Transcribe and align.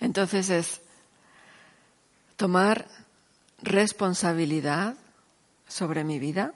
Entonces 0.00 0.50
es 0.50 0.80
tomar 2.36 2.88
responsabilidad 3.60 4.96
sobre 5.66 6.02
mi 6.04 6.18
vida, 6.18 6.54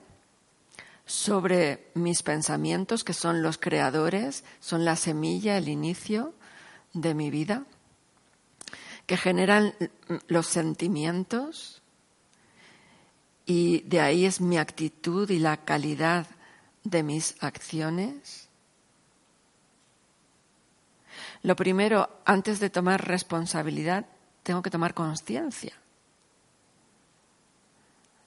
sobre 1.05 1.91
mis 1.93 2.23
pensamientos, 2.23 3.03
que 3.03 3.13
son 3.13 3.41
los 3.41 3.57
creadores, 3.57 4.43
son 4.59 4.85
la 4.85 4.95
semilla, 4.95 5.57
el 5.57 5.69
inicio 5.69 6.33
de 6.93 7.13
mi 7.13 7.29
vida, 7.29 7.65
que 9.05 9.17
generan 9.17 9.75
los 10.27 10.47
sentimientos 10.47 11.82
y 13.45 13.81
de 13.81 13.99
ahí 13.99 14.25
es 14.25 14.41
mi 14.41 14.57
actitud 14.57 15.29
y 15.29 15.39
la 15.39 15.57
calidad 15.57 16.27
de 16.83 17.03
mis 17.03 17.35
acciones. 17.41 18.49
Lo 21.41 21.55
primero, 21.55 22.09
antes 22.25 22.59
de 22.59 22.69
tomar 22.69 23.05
responsabilidad, 23.05 24.05
tengo 24.43 24.61
que 24.61 24.69
tomar 24.69 24.93
conciencia 24.93 25.73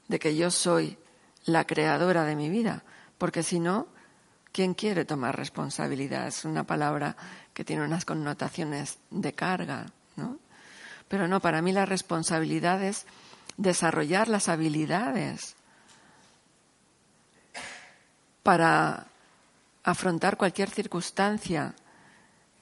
de 0.08 0.18
que 0.18 0.36
yo 0.36 0.50
soy 0.50 0.98
la 1.46 1.64
creadora 1.64 2.24
de 2.24 2.36
mi 2.36 2.48
vida, 2.48 2.82
porque 3.18 3.42
si 3.42 3.58
no, 3.58 3.88
¿quién 4.52 4.74
quiere 4.74 5.04
tomar 5.04 5.36
responsabilidad? 5.36 6.26
Es 6.28 6.44
una 6.44 6.64
palabra 6.64 7.16
que 7.54 7.64
tiene 7.64 7.84
unas 7.84 8.04
connotaciones 8.04 8.98
de 9.10 9.32
carga, 9.32 9.86
¿no? 10.16 10.38
Pero 11.08 11.28
no, 11.28 11.40
para 11.40 11.62
mí 11.62 11.72
la 11.72 11.86
responsabilidad 11.86 12.82
es 12.82 13.06
desarrollar 13.56 14.28
las 14.28 14.48
habilidades 14.48 15.56
para 18.42 19.06
afrontar 19.82 20.36
cualquier 20.36 20.70
circunstancia 20.70 21.74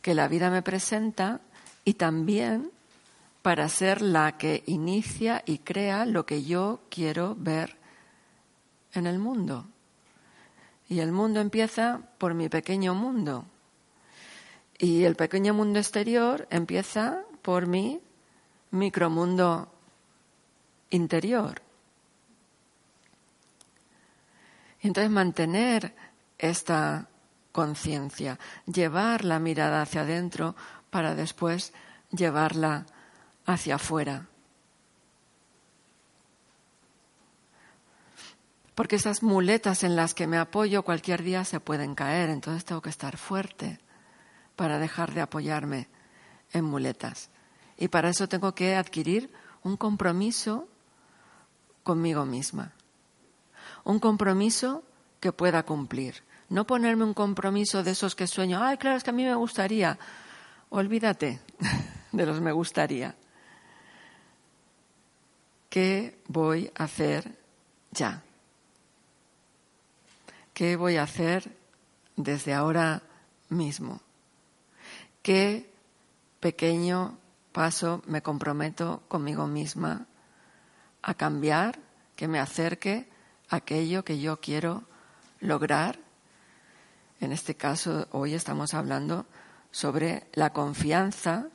que 0.00 0.14
la 0.14 0.28
vida 0.28 0.50
me 0.50 0.62
presenta 0.62 1.40
y 1.84 1.94
también 1.94 2.70
para 3.42 3.68
ser 3.68 4.00
la 4.00 4.38
que 4.38 4.62
inicia 4.66 5.42
y 5.44 5.58
crea 5.58 6.06
lo 6.06 6.24
que 6.24 6.44
yo 6.44 6.80
quiero 6.88 7.34
ver 7.38 7.76
en 8.94 9.06
el 9.06 9.18
mundo. 9.18 9.66
Y 10.88 11.00
el 11.00 11.12
mundo 11.12 11.40
empieza 11.40 12.00
por 12.16 12.32
mi 12.32 12.48
pequeño 12.48 12.94
mundo. 12.94 13.44
Y 14.78 15.04
el 15.04 15.16
pequeño 15.16 15.52
mundo 15.52 15.78
exterior 15.78 16.46
empieza 16.50 17.22
por 17.42 17.66
mi 17.66 18.00
micromundo 18.70 19.73
interior. 20.94 21.60
Entonces 24.80 25.10
mantener 25.10 25.94
esta 26.38 27.08
conciencia, 27.52 28.38
llevar 28.66 29.24
la 29.24 29.38
mirada 29.38 29.82
hacia 29.82 30.02
adentro 30.02 30.54
para 30.90 31.14
después 31.14 31.72
llevarla 32.10 32.86
hacia 33.46 33.76
afuera. 33.76 34.28
Porque 38.74 38.96
esas 38.96 39.22
muletas 39.22 39.84
en 39.84 39.94
las 39.96 40.14
que 40.14 40.26
me 40.26 40.36
apoyo 40.36 40.82
cualquier 40.82 41.22
día 41.22 41.44
se 41.44 41.60
pueden 41.60 41.94
caer, 41.94 42.28
entonces 42.28 42.64
tengo 42.64 42.82
que 42.82 42.90
estar 42.90 43.16
fuerte 43.16 43.78
para 44.56 44.78
dejar 44.78 45.14
de 45.14 45.20
apoyarme 45.20 45.88
en 46.52 46.64
muletas. 46.64 47.30
Y 47.78 47.88
para 47.88 48.10
eso 48.10 48.28
tengo 48.28 48.54
que 48.54 48.74
adquirir 48.74 49.32
un 49.62 49.76
compromiso 49.76 50.68
conmigo 51.84 52.26
misma. 52.26 52.72
Un 53.84 54.00
compromiso 54.00 54.82
que 55.20 55.30
pueda 55.30 55.62
cumplir. 55.62 56.24
No 56.48 56.66
ponerme 56.66 57.04
un 57.04 57.14
compromiso 57.14 57.84
de 57.84 57.92
esos 57.92 58.16
que 58.16 58.26
sueño, 58.26 58.62
ay, 58.62 58.76
claro, 58.78 58.96
es 58.96 59.04
que 59.04 59.10
a 59.10 59.12
mí 59.12 59.24
me 59.24 59.34
gustaría. 59.34 59.98
Olvídate 60.70 61.40
de 62.12 62.26
los 62.26 62.40
me 62.40 62.50
gustaría. 62.50 63.14
¿Qué 65.68 66.18
voy 66.28 66.70
a 66.74 66.84
hacer 66.84 67.38
ya? 67.90 68.22
¿Qué 70.52 70.76
voy 70.76 70.96
a 70.96 71.02
hacer 71.02 71.50
desde 72.16 72.54
ahora 72.54 73.02
mismo? 73.48 74.00
¿Qué 75.22 75.72
pequeño 76.40 77.18
paso 77.52 78.02
me 78.06 78.22
comprometo 78.22 79.02
conmigo 79.08 79.46
misma 79.46 80.06
a 81.04 81.14
cambiar, 81.14 81.78
que 82.16 82.28
me 82.28 82.40
acerque 82.40 83.08
a 83.50 83.56
aquello 83.56 84.04
que 84.04 84.18
yo 84.18 84.40
quiero 84.40 84.84
lograr? 85.40 85.98
En 87.20 87.30
este 87.32 87.54
caso, 87.54 88.08
hoy 88.10 88.34
estamos 88.34 88.72
hablando 88.74 89.26
sobre 89.70 90.26
la 90.32 90.52
confianza 90.52 91.48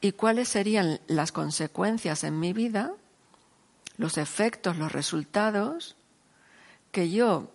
y 0.00 0.12
cuáles 0.12 0.48
serían 0.48 1.00
las 1.06 1.30
consecuencias 1.30 2.24
en 2.24 2.38
mi 2.40 2.52
vida, 2.52 2.92
los 3.96 4.18
efectos, 4.18 4.76
los 4.76 4.92
resultados 4.92 5.96
que 6.90 7.10
yo 7.10 7.50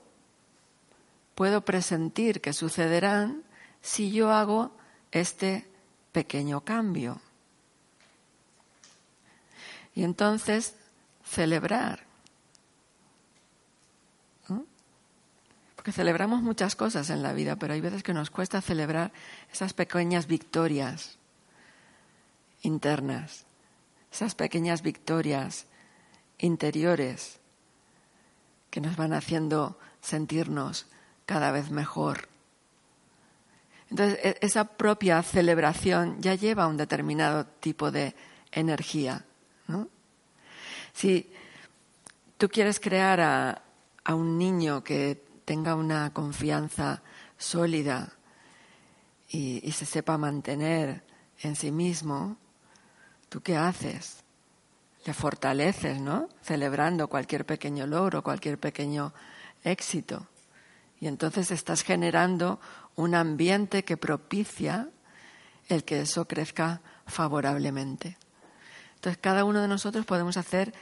puedo 1.35 1.61
presentir 1.61 2.41
que 2.41 2.53
sucederán 2.53 3.43
si 3.81 4.11
yo 4.11 4.31
hago 4.31 4.71
este 5.11 5.69
pequeño 6.11 6.61
cambio. 6.61 7.19
Y 9.93 10.03
entonces 10.03 10.75
celebrar. 11.23 12.11
Porque 15.75 15.91
celebramos 15.91 16.43
muchas 16.43 16.75
cosas 16.75 17.09
en 17.09 17.23
la 17.23 17.33
vida, 17.33 17.55
pero 17.55 17.73
hay 17.73 17.81
veces 17.81 18.03
que 18.03 18.13
nos 18.13 18.29
cuesta 18.29 18.61
celebrar 18.61 19.11
esas 19.51 19.73
pequeñas 19.73 20.27
victorias 20.27 21.17
internas, 22.61 23.45
esas 24.11 24.35
pequeñas 24.35 24.83
victorias 24.83 25.65
interiores 26.37 27.39
que 28.69 28.79
nos 28.79 28.95
van 28.95 29.13
haciendo 29.13 29.79
sentirnos 30.01 30.85
cada 31.25 31.51
vez 31.51 31.71
mejor. 31.71 32.27
Entonces, 33.89 34.19
e-, 34.23 34.37
esa 34.41 34.65
propia 34.65 35.21
celebración 35.23 36.21
ya 36.21 36.35
lleva 36.35 36.67
un 36.67 36.77
determinado 36.77 37.45
tipo 37.45 37.91
de 37.91 38.15
energía. 38.51 39.25
Si 40.93 41.31
tú 42.37 42.49
quieres 42.49 42.79
crear 42.79 43.19
a, 43.21 43.63
un 44.13 44.37
niño 44.37 44.83
que 44.83 45.23
tenga 45.45 45.75
una 45.75 46.11
confianza 46.11 47.01
sólida 47.37 48.11
y, 49.29 49.61
y 49.65 49.71
se 49.71 49.85
sepa 49.85 50.17
mantener 50.17 51.03
en 51.41 51.55
sí 51.55 51.71
mismo, 51.71 52.37
¿Tú 53.31 53.39
qué 53.39 53.55
haces? 53.55 54.25
Le 55.05 55.13
fortaleces, 55.13 56.01
¿no? 56.01 56.27
Celebrando 56.43 57.07
cualquier 57.07 57.45
pequeño 57.45 57.87
logro, 57.87 58.21
cualquier 58.23 58.57
pequeño 58.57 59.13
éxito. 59.63 60.27
Y 60.99 61.07
entonces 61.07 61.49
estás 61.49 61.83
generando 61.83 62.59
un 62.97 63.15
ambiente 63.15 63.85
que 63.85 63.95
propicia 63.95 64.89
el 65.69 65.85
que 65.85 66.01
eso 66.01 66.27
crezca 66.27 66.81
favorablemente. 67.07 68.17
Entonces 69.01 69.19
cada 69.19 69.45
uno 69.45 69.63
de 69.63 69.67
nosotros 69.67 70.05
podemos 70.05 70.37
hacer 70.37 70.75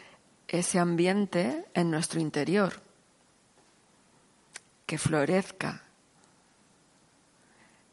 ese 0.50 0.78
ambiente 0.78 1.66
en 1.74 1.90
nuestro 1.90 2.20
interior, 2.20 2.82
que 4.86 4.98
florezca, 4.98 5.84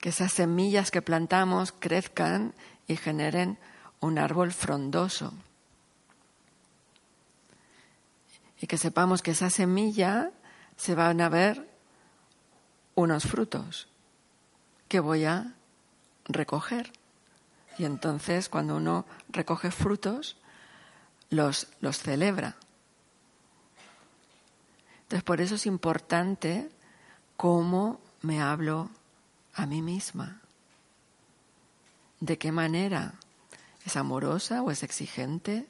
que 0.00 0.08
esas 0.08 0.32
semillas 0.32 0.90
que 0.90 1.00
plantamos 1.00 1.70
crezcan 1.70 2.54
y 2.88 2.96
generen 2.96 3.56
un 4.00 4.18
árbol 4.18 4.50
frondoso. 4.50 5.32
Y 8.60 8.66
que 8.66 8.78
sepamos 8.78 9.22
que 9.22 9.30
esa 9.30 9.48
semilla 9.48 10.32
se 10.76 10.96
van 10.96 11.20
a 11.20 11.28
ver 11.28 11.70
unos 12.96 13.26
frutos 13.26 13.86
que 14.88 14.98
voy 14.98 15.24
a 15.24 15.54
recoger. 16.24 16.90
Y 17.78 17.84
entonces 17.84 18.48
cuando 18.48 18.76
uno 18.76 19.04
recoge 19.28 19.70
frutos, 19.70 20.36
los, 21.30 21.68
los 21.80 21.98
celebra. 21.98 22.56
Entonces 25.02 25.22
por 25.22 25.40
eso 25.40 25.54
es 25.56 25.66
importante 25.66 26.68
cómo 27.36 28.00
me 28.22 28.40
hablo 28.40 28.90
a 29.54 29.66
mí 29.66 29.82
misma. 29.82 30.40
¿De 32.20 32.38
qué 32.38 32.50
manera? 32.50 33.14
¿Es 33.84 33.96
amorosa 33.96 34.62
o 34.62 34.70
es 34.70 34.82
exigente? 34.82 35.68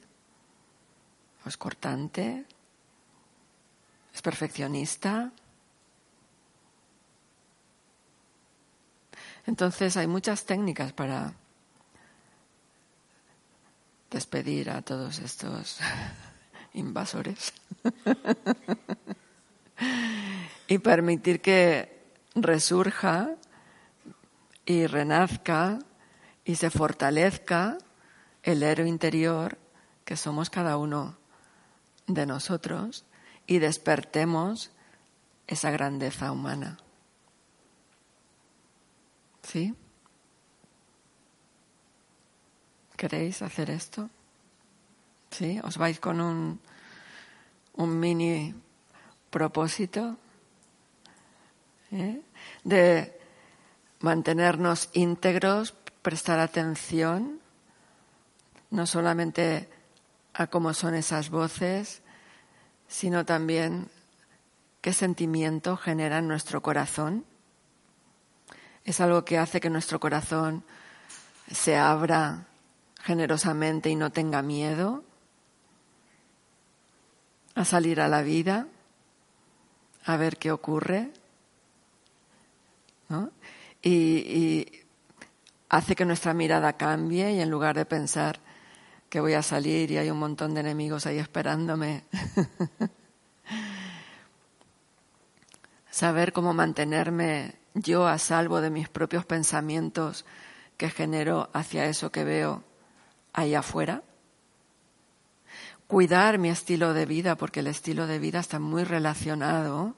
¿O 1.45 1.49
es 1.49 1.57
cortante? 1.57 2.45
¿Es 4.13 4.21
perfeccionista? 4.21 5.31
Entonces 9.45 9.95
hay 9.97 10.07
muchas 10.07 10.45
técnicas 10.45 10.93
para 10.93 11.33
despedir 14.17 14.71
a 14.71 14.81
todos 14.81 15.19
estos 15.19 15.77
invasores. 16.73 17.53
y 20.67 20.79
permitir 20.79 21.39
que 21.39 22.03
resurja 22.33 23.35
y 24.65 24.87
renazca 24.87 25.77
y 26.43 26.55
se 26.55 26.71
fortalezca 26.71 27.77
el 28.41 28.63
héroe 28.63 28.89
interior 28.89 29.59
que 30.03 30.17
somos 30.17 30.49
cada 30.49 30.77
uno 30.77 31.15
de 32.07 32.25
nosotros 32.25 33.05
y 33.45 33.59
despertemos 33.59 34.71
esa 35.45 35.69
grandeza 35.69 36.31
humana. 36.31 36.79
¿Sí? 39.43 39.75
¿Queréis 42.97 43.43
hacer 43.43 43.69
esto? 43.69 44.09
¿Sí? 45.29 45.61
¿Os 45.63 45.77
vais 45.77 45.99
con 45.99 46.19
un, 46.19 46.59
un 47.73 47.99
mini 47.99 48.55
propósito? 49.29 50.17
¿Eh? 51.91 52.19
De 52.63 53.19
mantenernos 53.99 54.89
íntegros, 54.93 55.75
prestar 56.01 56.39
atención, 56.39 57.39
no 58.71 58.87
solamente 58.87 59.69
a 60.33 60.47
cómo 60.47 60.73
son 60.73 60.95
esas 60.95 61.29
voces, 61.29 62.01
sino 62.87 63.25
también 63.25 63.89
qué 64.81 64.91
sentimiento 64.91 65.77
genera 65.77 66.17
en 66.17 66.27
nuestro 66.27 66.63
corazón. 66.63 67.25
Es 68.85 69.01
algo 69.01 69.23
que 69.23 69.37
hace 69.37 69.59
que 69.59 69.69
nuestro 69.69 69.99
corazón 69.99 70.63
se 71.51 71.77
abra 71.77 72.47
generosamente 73.07 73.89
y 73.89 73.95
no 73.95 74.11
tenga 74.11 74.41
miedo 74.41 75.01
a 77.55 77.63
salir 77.63 78.01
a 78.01 78.09
la 78.09 78.21
vida, 78.21 78.67
a 80.03 80.17
ver 80.17 80.35
qué 80.35 80.51
ocurre. 80.51 81.13
Y, 83.81 83.91
y, 83.91 84.83
hace 85.69 85.95
que 85.95 86.03
nuestra 86.03 86.33
mirada 86.33 86.73
cambie 86.73 87.31
y 87.31 87.39
en 87.39 87.49
lugar 87.49 87.77
de 87.77 87.85
pensar 87.85 88.41
que 89.09 89.21
voy 89.21 89.35
a 89.35 89.41
salir 89.41 89.89
y 89.89 89.97
hay 89.97 90.11
un 90.11 90.19
montón 90.19 90.53
de 90.53 90.59
enemigos 90.59 91.05
ahí 91.05 91.17
esperándome, 91.17 92.03
saber 95.89 96.33
cómo 96.33 96.53
mantenerme 96.53 97.55
yo 97.73 98.05
a 98.05 98.17
salvo 98.17 98.59
de 98.59 98.69
mis 98.69 98.89
propios 98.89 99.25
pensamientos 99.25 100.25
que 100.75 100.89
genero 100.89 101.49
hacia 101.53 101.85
eso 101.85 102.11
que 102.11 102.25
veo 102.25 102.66
ahí 103.33 103.55
afuera. 103.55 104.03
Cuidar 105.87 106.37
mi 106.37 106.49
estilo 106.49 106.93
de 106.93 107.05
vida, 107.05 107.35
porque 107.35 107.61
el 107.61 107.67
estilo 107.67 108.07
de 108.07 108.19
vida 108.19 108.39
está 108.39 108.59
muy 108.59 108.83
relacionado 108.83 109.95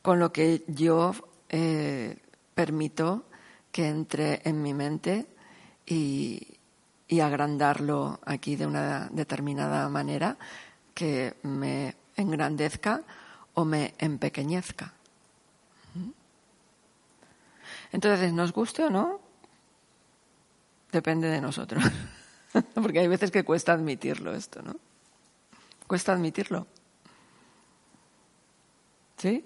con 0.00 0.18
lo 0.18 0.32
que 0.32 0.64
yo 0.66 1.14
eh, 1.48 2.18
permito 2.54 3.24
que 3.70 3.88
entre 3.88 4.40
en 4.44 4.62
mi 4.62 4.74
mente 4.74 5.26
y, 5.86 6.58
y 7.08 7.20
agrandarlo 7.20 8.20
aquí 8.24 8.56
de 8.56 8.66
una 8.66 9.08
determinada 9.10 9.88
manera 9.88 10.36
que 10.94 11.34
me 11.42 11.94
engrandezca 12.16 13.02
o 13.54 13.64
me 13.64 13.94
empequeñezca. 13.98 14.92
Entonces, 17.92 18.32
nos 18.32 18.52
guste 18.52 18.84
o 18.84 18.90
no, 18.90 19.20
depende 20.90 21.28
de 21.28 21.40
nosotros. 21.40 21.84
Porque 22.74 23.00
hay 23.00 23.08
veces 23.08 23.30
que 23.30 23.44
cuesta 23.44 23.72
admitirlo 23.72 24.34
esto, 24.34 24.60
¿no? 24.62 24.76
Cuesta 25.86 26.12
admitirlo. 26.12 26.66
¿Sí? 29.16 29.44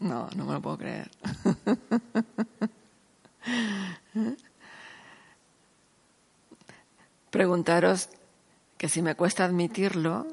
No, 0.00 0.28
no 0.36 0.44
me 0.44 0.52
lo 0.52 0.62
puedo 0.62 0.78
creer. 0.78 1.10
Preguntaros 7.30 8.08
que 8.76 8.88
si 8.88 9.02
me 9.02 9.16
cuesta 9.16 9.44
admitirlo, 9.44 10.28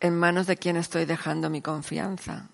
en 0.00 0.16
manos 0.16 0.48
de 0.48 0.56
quién 0.56 0.76
estoy 0.76 1.04
dejando 1.04 1.48
mi 1.48 1.62
confianza. 1.62 2.48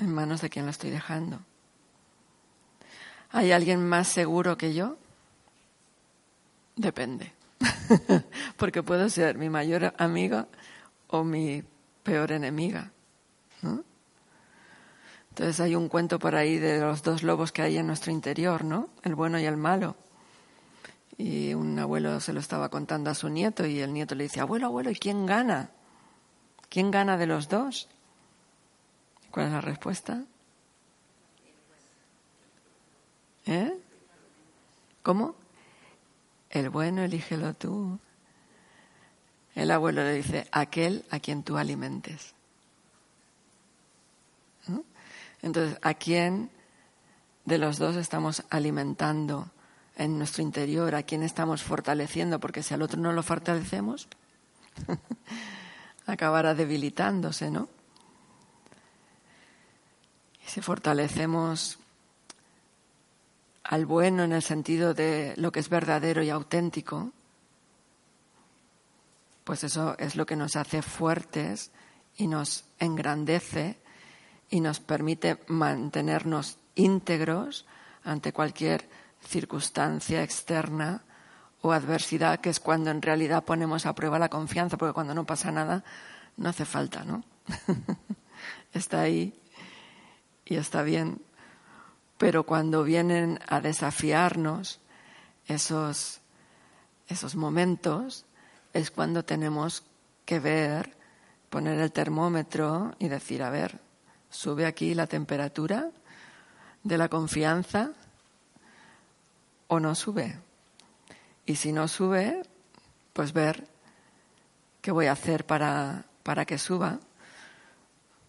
¿En 0.00 0.14
manos 0.14 0.40
de 0.40 0.48
quién 0.48 0.64
lo 0.64 0.70
estoy 0.70 0.90
dejando? 0.90 1.40
¿Hay 3.30 3.52
alguien 3.52 3.86
más 3.86 4.08
seguro 4.08 4.56
que 4.56 4.74
yo? 4.74 4.96
Depende. 6.74 7.32
Porque 8.56 8.82
puedo 8.82 9.08
ser 9.10 9.36
mi 9.36 9.50
mayor 9.50 9.94
amiga 9.98 10.48
o 11.08 11.22
mi 11.22 11.62
peor 12.02 12.32
enemiga. 12.32 12.90
Entonces 15.30 15.60
hay 15.60 15.74
un 15.74 15.88
cuento 15.88 16.18
por 16.18 16.34
ahí 16.34 16.58
de 16.58 16.80
los 16.80 17.02
dos 17.02 17.22
lobos 17.22 17.52
que 17.52 17.62
hay 17.62 17.76
en 17.76 17.86
nuestro 17.86 18.10
interior, 18.10 18.64
¿no? 18.64 18.88
El 19.02 19.14
bueno 19.14 19.38
y 19.38 19.44
el 19.44 19.56
malo. 19.56 19.96
Y 21.18 21.54
un 21.54 21.78
abuelo 21.78 22.18
se 22.20 22.32
lo 22.32 22.40
estaba 22.40 22.70
contando 22.70 23.10
a 23.10 23.14
su 23.14 23.28
nieto 23.28 23.66
y 23.66 23.80
el 23.80 23.92
nieto 23.92 24.14
le 24.14 24.24
dice, 24.24 24.40
abuelo, 24.40 24.66
abuelo, 24.66 24.90
¿y 24.90 24.96
quién 24.96 25.26
gana? 25.26 25.70
¿Quién 26.70 26.90
gana 26.90 27.16
de 27.16 27.26
los 27.26 27.48
dos? 27.48 27.88
¿Cuál 29.30 29.46
es 29.46 29.52
la 29.52 29.60
respuesta? 29.60 30.24
¿Eh? 33.46 33.72
¿Cómo? 35.02 35.34
El 36.50 36.68
bueno, 36.70 37.02
elígelo 37.02 37.54
tú. 37.54 37.98
El 39.54 39.70
abuelo 39.70 40.02
le 40.02 40.14
dice, 40.14 40.48
aquel 40.52 41.04
a 41.10 41.20
quien 41.20 41.42
tú 41.42 41.56
alimentes. 41.56 42.34
Entonces, 45.42 45.78
¿a 45.82 45.94
quién 45.94 46.50
de 47.44 47.58
los 47.58 47.78
dos 47.78 47.96
estamos 47.96 48.44
alimentando 48.50 49.50
en 49.96 50.18
nuestro 50.18 50.42
interior? 50.42 50.94
¿A 50.94 51.02
quién 51.02 51.22
estamos 51.22 51.62
fortaleciendo? 51.62 52.40
Porque 52.40 52.62
si 52.62 52.74
al 52.74 52.82
otro 52.82 53.00
no 53.00 53.12
lo 53.12 53.22
fortalecemos, 53.22 54.08
acabará 56.06 56.54
debilitándose, 56.54 57.50
¿no? 57.50 57.68
Si 60.50 60.60
fortalecemos 60.60 61.78
al 63.62 63.86
bueno 63.86 64.24
en 64.24 64.32
el 64.32 64.42
sentido 64.42 64.94
de 64.94 65.32
lo 65.36 65.52
que 65.52 65.60
es 65.60 65.68
verdadero 65.68 66.24
y 66.24 66.30
auténtico, 66.30 67.12
pues 69.44 69.62
eso 69.62 69.94
es 69.98 70.16
lo 70.16 70.26
que 70.26 70.34
nos 70.34 70.56
hace 70.56 70.82
fuertes 70.82 71.70
y 72.16 72.26
nos 72.26 72.64
engrandece 72.80 73.78
y 74.50 74.60
nos 74.60 74.80
permite 74.80 75.38
mantenernos 75.46 76.58
íntegros 76.74 77.64
ante 78.02 78.32
cualquier 78.32 78.88
circunstancia 79.24 80.24
externa 80.24 81.04
o 81.62 81.70
adversidad, 81.70 82.40
que 82.40 82.50
es 82.50 82.58
cuando 82.58 82.90
en 82.90 83.02
realidad 83.02 83.44
ponemos 83.44 83.86
a 83.86 83.94
prueba 83.94 84.18
la 84.18 84.28
confianza, 84.30 84.76
porque 84.76 84.94
cuando 84.94 85.14
no 85.14 85.24
pasa 85.24 85.52
nada 85.52 85.84
no 86.36 86.48
hace 86.48 86.64
falta, 86.64 87.04
¿no? 87.04 87.22
Está 88.72 89.02
ahí 89.02 89.39
y 90.50 90.56
está 90.56 90.82
bien, 90.82 91.22
pero 92.18 92.44
cuando 92.44 92.82
vienen 92.82 93.38
a 93.46 93.60
desafiarnos 93.60 94.80
esos, 95.46 96.20
esos 97.06 97.36
momentos, 97.36 98.26
es 98.72 98.90
cuando 98.90 99.24
tenemos 99.24 99.84
que 100.26 100.40
ver, 100.40 100.96
poner 101.50 101.78
el 101.78 101.92
termómetro 101.92 102.96
y 102.98 103.06
decir, 103.06 103.44
a 103.44 103.50
ver, 103.50 103.78
sube 104.28 104.66
aquí 104.66 104.92
la 104.92 105.06
temperatura 105.06 105.88
de 106.82 106.98
la 106.98 107.08
confianza 107.08 107.92
o 109.68 109.78
no 109.78 109.94
sube. 109.94 110.36
Y 111.46 111.54
si 111.54 111.72
no 111.72 111.86
sube, 111.86 112.42
pues 113.12 113.32
ver 113.32 113.68
qué 114.82 114.90
voy 114.90 115.06
a 115.06 115.12
hacer 115.12 115.46
para, 115.46 116.06
para 116.24 116.44
que 116.44 116.58
suba, 116.58 116.98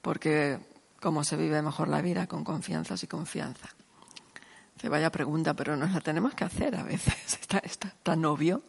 porque 0.04 0.71
cómo 1.02 1.24
se 1.26 1.36
vive 1.36 1.62
mejor 1.62 1.90
la 1.90 2.02
vida 2.02 2.28
con 2.28 2.46
confianzas 2.46 3.04
y 3.04 3.08
confianza. 3.08 3.68
Se 4.80 4.88
vaya 4.88 5.12
pregunta, 5.12 5.54
pero 5.54 5.76
nos 5.76 5.92
la 5.92 6.00
tenemos 6.00 6.34
que 6.34 6.46
hacer 6.46 6.76
a 6.76 6.84
veces. 6.84 7.40
Está, 7.64 7.94
tan 8.04 8.24
obvio. 8.24 8.62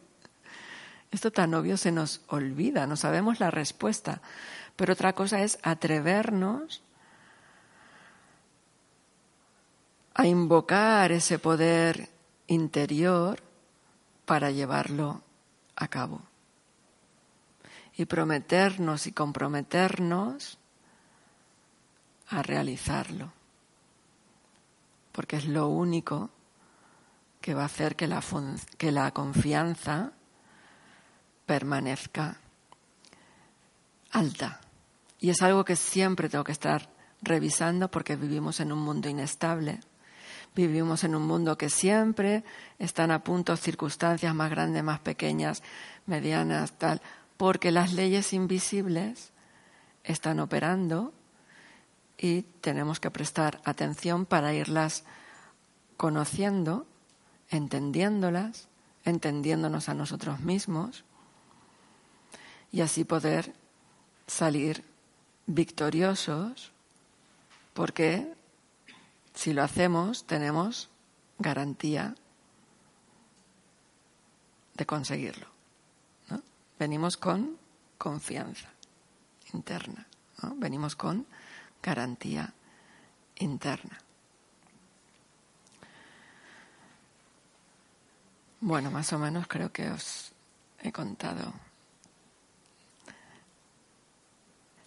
Esto 1.11 1.31
tan 1.31 1.53
obvio 1.53 1.77
se 1.77 1.91
nos 1.91 2.21
olvida, 2.27 2.87
no 2.87 2.97
sabemos 2.97 3.39
la 3.39 3.51
respuesta. 3.51 4.21
Pero 4.75 4.93
otra 4.93 5.13
cosa 5.13 5.41
es 5.43 5.59
atrevernos 5.61 6.81
a 10.15 10.25
invocar 10.25 11.11
ese 11.11 11.37
poder 11.37 12.09
interior 12.47 13.41
para 14.25 14.49
llevarlo 14.49 15.21
a 15.75 15.87
cabo. 15.87 16.23
Y 17.95 18.05
prometernos 18.05 19.05
y 19.05 19.11
comprometernos 19.11 20.57
a 22.33 22.41
realizarlo, 22.41 23.31
porque 25.11 25.37
es 25.37 25.45
lo 25.45 25.67
único 25.67 26.29
que 27.41 27.53
va 27.53 27.63
a 27.63 27.65
hacer 27.65 27.95
que 27.95 28.07
la, 28.07 28.23
que 28.77 28.91
la 28.91 29.11
confianza 29.11 30.11
permanezca 31.45 32.37
alta. 34.11 34.61
Y 35.19 35.29
es 35.29 35.41
algo 35.41 35.63
que 35.63 35.75
siempre 35.75 36.29
tengo 36.29 36.43
que 36.43 36.51
estar 36.51 36.89
revisando 37.21 37.89
porque 37.89 38.15
vivimos 38.15 38.59
en 38.59 38.71
un 38.71 38.79
mundo 38.79 39.09
inestable. 39.09 39.79
Vivimos 40.55 41.03
en 41.03 41.15
un 41.15 41.25
mundo 41.25 41.57
que 41.57 41.69
siempre 41.69 42.43
están 42.79 43.11
a 43.11 43.23
punto 43.23 43.55
circunstancias 43.57 44.33
más 44.35 44.49
grandes, 44.49 44.83
más 44.83 44.99
pequeñas, 44.99 45.63
medianas, 46.05 46.77
tal, 46.77 47.01
porque 47.37 47.71
las 47.71 47.93
leyes 47.93 48.33
invisibles 48.33 49.31
están 50.03 50.39
operando 50.39 51.13
y 52.17 52.43
tenemos 52.61 52.99
que 52.99 53.11
prestar 53.11 53.61
atención 53.65 54.25
para 54.25 54.53
irlas 54.53 55.03
conociendo, 55.97 56.85
entendiéndolas, 57.49 58.67
entendiéndonos 59.05 59.89
a 59.89 59.93
nosotros 59.93 60.39
mismos 60.39 61.03
y 62.71 62.81
así 62.81 63.03
poder 63.03 63.53
salir 64.27 64.83
victoriosos 65.45 66.71
porque 67.73 68.33
si 69.33 69.53
lo 69.53 69.63
hacemos 69.63 70.25
tenemos 70.25 70.89
garantía 71.39 72.15
de 74.75 74.85
conseguirlo. 74.85 75.47
Venimos 76.79 77.17
con 77.17 77.57
confianza 77.97 78.69
interna, 79.53 80.07
venimos 80.57 80.95
con 80.95 81.25
garantía 81.83 82.51
interna. 83.35 83.99
Bueno, 88.61 88.89
más 88.89 89.11
o 89.11 89.19
menos 89.19 89.45
creo 89.47 89.71
que 89.71 89.89
os 89.91 90.31
he 90.81 90.91
contado 90.91 91.53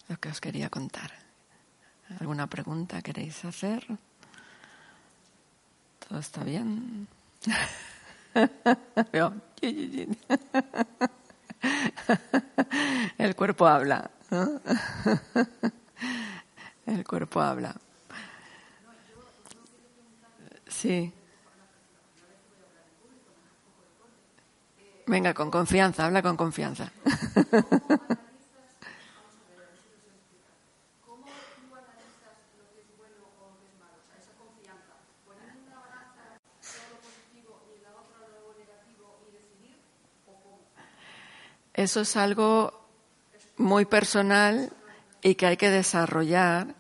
lo 0.09 0.17
que 0.17 0.31
os 0.31 0.41
quería 0.41 0.71
contar. 0.71 1.13
¿Alguna 2.19 2.47
pregunta 2.47 3.03
queréis 3.03 3.45
hacer? 3.45 3.87
¿Todo 6.09 6.19
está 6.19 6.43
bien? 6.43 7.07
El 13.19 13.35
cuerpo 13.35 13.67
habla. 13.67 14.11
El 16.87 17.05
cuerpo 17.05 17.41
habla. 17.41 17.75
Sí. 20.69 21.13
Venga, 25.07 25.35
con 25.35 25.51
confianza, 25.51 26.07
habla 26.07 26.23
con 26.23 26.37
confianza. 26.37 26.93
Eso 41.75 42.01
es 42.01 42.17
algo 42.17 42.73
muy 43.59 43.85
personal 43.85 44.73
y 45.21 45.35
que 45.35 45.47
hay 45.47 45.57
que 45.57 45.71
desarrollar. 45.71 46.76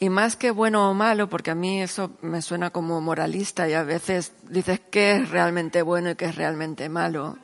Y 0.00 0.08
más 0.08 0.34
que 0.34 0.50
bueno 0.50 0.90
o 0.90 0.94
malo, 0.94 1.28
porque 1.28 1.52
a 1.52 1.54
mí 1.54 1.80
eso 1.80 2.10
me 2.22 2.42
suena 2.42 2.70
como 2.70 3.00
moralista 3.00 3.68
y 3.68 3.74
a 3.74 3.84
veces 3.84 4.32
dices 4.48 4.80
qué 4.90 5.16
es 5.16 5.30
realmente 5.30 5.82
bueno 5.82 6.10
y 6.10 6.16
qué 6.16 6.24
es 6.24 6.34
realmente 6.34 6.88
malo. 6.88 7.38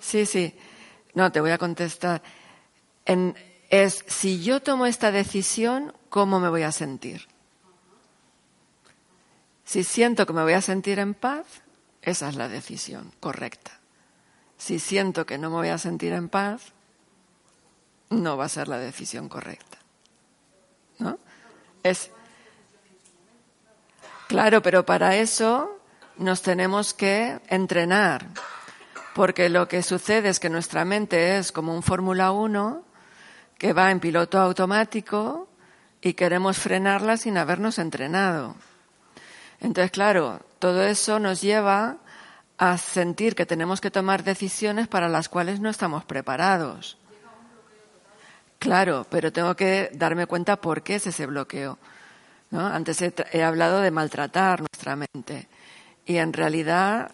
Sí, 0.00 0.26
sí. 0.26 0.56
No, 1.14 1.30
te 1.30 1.40
voy 1.40 1.52
a 1.52 1.58
contestar. 1.58 2.22
es 3.70 4.04
si 4.08 4.42
yo 4.42 4.60
tomo 4.60 4.86
esta 4.86 5.12
decisión, 5.12 5.92
¿cómo 6.08 6.40
me 6.40 6.48
voy 6.48 6.62
a 6.62 6.72
sentir? 6.72 7.28
Si 9.64 9.84
siento 9.84 10.26
que 10.26 10.32
me 10.32 10.42
voy 10.42 10.54
a 10.54 10.60
sentir 10.60 10.98
en 10.98 11.14
paz, 11.14 11.46
esa 12.02 12.28
es 12.28 12.34
la 12.34 12.48
decisión 12.48 13.12
correcta 13.20 13.84
si 14.64 14.78
siento 14.78 15.26
que 15.26 15.36
no 15.36 15.50
me 15.50 15.56
voy 15.56 15.68
a 15.68 15.76
sentir 15.76 16.14
en 16.14 16.30
paz, 16.30 16.72
no 18.08 18.36
va 18.36 18.46
a 18.46 18.48
ser 18.48 18.68
la 18.68 18.78
decisión 18.78 19.28
correcta. 19.28 19.78
¿No? 20.98 21.18
Es 21.84 22.10
Claro, 24.26 24.62
pero 24.62 24.84
para 24.86 25.16
eso 25.16 25.78
nos 26.16 26.42
tenemos 26.42 26.94
que 26.94 27.40
entrenar, 27.48 28.26
porque 29.14 29.48
lo 29.48 29.68
que 29.68 29.82
sucede 29.82 30.30
es 30.30 30.40
que 30.40 30.48
nuestra 30.48 30.84
mente 30.84 31.36
es 31.36 31.52
como 31.52 31.74
un 31.74 31.82
Fórmula 31.82 32.32
1 32.32 32.82
que 33.58 33.72
va 33.74 33.90
en 33.90 34.00
piloto 34.00 34.40
automático 34.40 35.46
y 36.00 36.14
queremos 36.14 36.56
frenarla 36.58 37.16
sin 37.16 37.36
habernos 37.36 37.78
entrenado. 37.78 38.56
Entonces, 39.60 39.90
claro, 39.90 40.40
todo 40.58 40.82
eso 40.82 41.18
nos 41.18 41.42
lleva 41.42 41.98
a 42.56 42.78
sentir 42.78 43.34
que 43.34 43.46
tenemos 43.46 43.80
que 43.80 43.90
tomar 43.90 44.24
decisiones 44.24 44.88
para 44.88 45.08
las 45.08 45.28
cuales 45.28 45.60
no 45.60 45.68
estamos 45.68 46.04
preparados. 46.04 46.98
Claro, 48.64 49.06
pero 49.10 49.30
tengo 49.30 49.54
que 49.54 49.90
darme 49.92 50.26
cuenta 50.26 50.56
por 50.56 50.82
qué 50.82 50.94
es 50.94 51.06
ese 51.06 51.26
bloqueo. 51.26 51.78
Antes 52.50 53.02
he, 53.02 53.42
hablado 53.42 53.80
de 53.80 53.90
maltratar 53.90 54.60
nuestra 54.60 54.96
mente 54.96 55.48
y 56.06 56.16
en 56.16 56.32
realidad, 56.32 57.10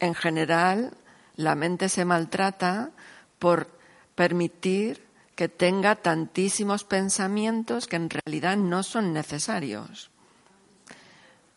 en 0.00 0.16
general, 0.16 0.92
la 1.36 1.54
mente 1.54 1.88
se 1.88 2.04
maltrata 2.04 2.90
por 3.38 3.68
permitir 4.16 5.06
que 5.36 5.48
tenga 5.48 5.94
tantísimos 5.94 6.82
pensamientos 6.82 7.86
que 7.86 7.94
en 7.94 8.10
realidad 8.10 8.56
no 8.56 8.82
son 8.82 9.12
necesarios. 9.12 10.10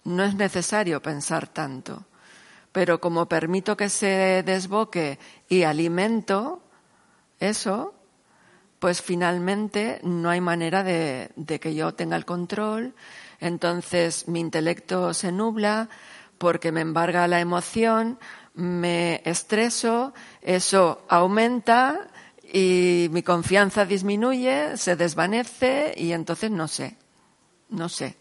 No 0.03 0.23
es 0.25 0.35
necesario 0.35 1.01
pensar 1.01 1.47
tanto 1.47 2.05
pero 2.71 2.99
como 2.99 3.27
permito 3.27 3.77
que 3.77 3.87
se 3.87 4.41
desboque 4.43 5.19
y 5.47 5.61
alimento 5.61 6.59
eso, 7.39 7.93
pues 8.83 9.01
finalmente 9.01 10.01
no 10.03 10.29
hay 10.29 10.41
manera 10.41 10.83
de, 10.83 11.31
que 11.61 11.73
yo 11.73 11.93
tenga 11.93 12.17
el 12.17 12.25
control, 12.25 12.93
entonces 13.39 14.27
mi 14.27 14.41
intelecto 14.41 15.13
se 15.13 15.31
nubla 15.31 15.87
porque 16.37 16.73
me 16.73 16.81
embarga 16.81 17.25
la 17.29 17.39
emoción, 17.39 18.19
me 18.53 19.21
estreso, 19.23 20.13
eso 20.41 21.05
aumenta 21.07 22.09
y 22.51 23.07
mi 23.11 23.23
confianza 23.23 23.85
disminuye, 23.85 24.75
se 24.75 24.97
desvanece 24.97 25.93
y 25.95 26.11
entonces 26.11 26.51
no 26.51 26.67
sé, 26.67 26.97
no 27.69 27.87
sé. 27.87 28.17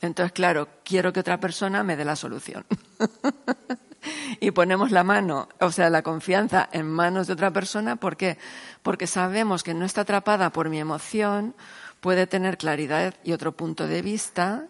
Entonces, 0.00 0.32
claro, 0.32 0.66
quiero 0.84 1.12
que 1.12 1.20
otra 1.20 1.38
persona 1.38 1.84
me 1.84 1.94
dé 1.94 2.04
la 2.04 2.16
solución. 2.16 2.66
y 4.40 4.50
ponemos 4.50 4.90
la 4.90 5.04
mano, 5.04 5.48
o 5.60 5.70
sea, 5.70 5.90
la 5.90 6.02
confianza 6.02 6.68
en 6.72 6.86
manos 6.86 7.26
de 7.26 7.32
otra 7.32 7.50
persona. 7.50 7.96
¿Por 7.96 8.16
qué? 8.16 8.38
Porque 8.82 9.06
sabemos 9.06 9.62
que 9.62 9.74
no 9.74 9.84
está 9.84 10.02
atrapada 10.02 10.50
por 10.50 10.68
mi 10.68 10.78
emoción, 10.78 11.54
puede 12.00 12.26
tener 12.26 12.58
claridad 12.58 13.14
y 13.24 13.32
otro 13.32 13.52
punto 13.52 13.86
de 13.86 14.02
vista, 14.02 14.66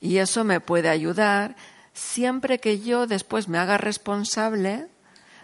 y 0.00 0.18
eso 0.18 0.44
me 0.44 0.60
puede 0.60 0.88
ayudar 0.88 1.56
siempre 1.92 2.58
que 2.58 2.80
yo 2.80 3.06
después 3.06 3.48
me 3.48 3.58
haga 3.58 3.78
responsable 3.78 4.88